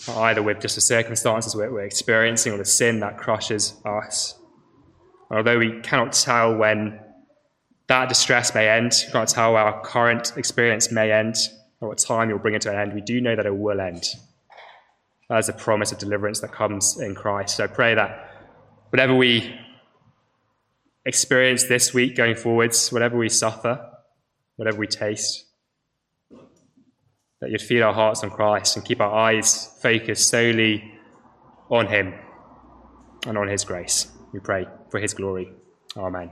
either 0.09 0.43
with 0.43 0.59
just 0.59 0.75
the 0.75 0.81
circumstances 0.81 1.55
we're 1.55 1.83
experiencing 1.83 2.53
or 2.53 2.59
the 2.59 2.65
sin 2.65 2.99
that 2.99 3.17
crushes 3.17 3.75
us. 3.85 4.37
And 5.31 5.39
Although 5.39 5.61
we 5.61 5.81
cannot 5.83 6.15
tell 6.15 6.57
when 6.57 6.99
that 7.91 8.09
distress 8.09 8.55
may 8.55 8.69
end, 8.69 8.93
we 9.05 9.11
cannot 9.11 9.29
tell 9.29 9.57
our 9.57 9.83
current 9.83 10.33
experience 10.37 10.93
may 10.93 11.11
end, 11.11 11.37
or 11.81 11.89
what 11.89 11.99
time 11.99 12.31
you'll 12.31 12.39
bring 12.39 12.55
it 12.55 12.63
to 12.63 12.71
an 12.71 12.79
end, 12.79 12.95
we 12.95 13.01
do 13.01 13.21
know 13.21 13.35
that 13.35 13.47
it 13.47 13.57
will 13.57 13.81
end. 13.81 14.05
That 15.29 15.39
is 15.39 15.49
a 15.49 15.53
promise 15.53 15.91
of 15.91 15.99
deliverance 15.99 16.39
that 16.41 16.53
comes 16.53 17.01
in 17.01 17.17
Christ. 17.17 17.57
So 17.57 17.65
I 17.65 17.67
pray 17.67 17.97
that 17.97 18.31
whatever 18.91 19.13
we 19.13 19.53
experience 21.05 21.65
this 21.65 21.93
week 21.93 22.15
going 22.15 22.37
forwards, 22.37 22.93
whatever 22.93 23.19
we 23.19 23.29
suffer, 23.29 23.85
whatever 24.55 24.79
we 24.79 24.87
taste. 24.87 25.47
That 27.41 27.51
you'd 27.51 27.61
feed 27.61 27.83
our 27.83 27.93
hearts 27.93 28.23
on 28.23 28.31
Christ 28.31 28.77
and 28.77 28.85
keep 28.85 29.01
our 29.01 29.13
eyes 29.13 29.77
focused 29.83 30.29
solely 30.29 30.93
on 31.71 31.89
Him 31.89 32.15
and 33.27 33.37
on 33.37 33.49
His 33.49 33.65
grace. 33.65 34.13
We 34.33 34.39
pray 34.39 34.67
for 34.91 35.01
His 35.01 35.13
glory. 35.13 35.51
Amen. 35.97 36.31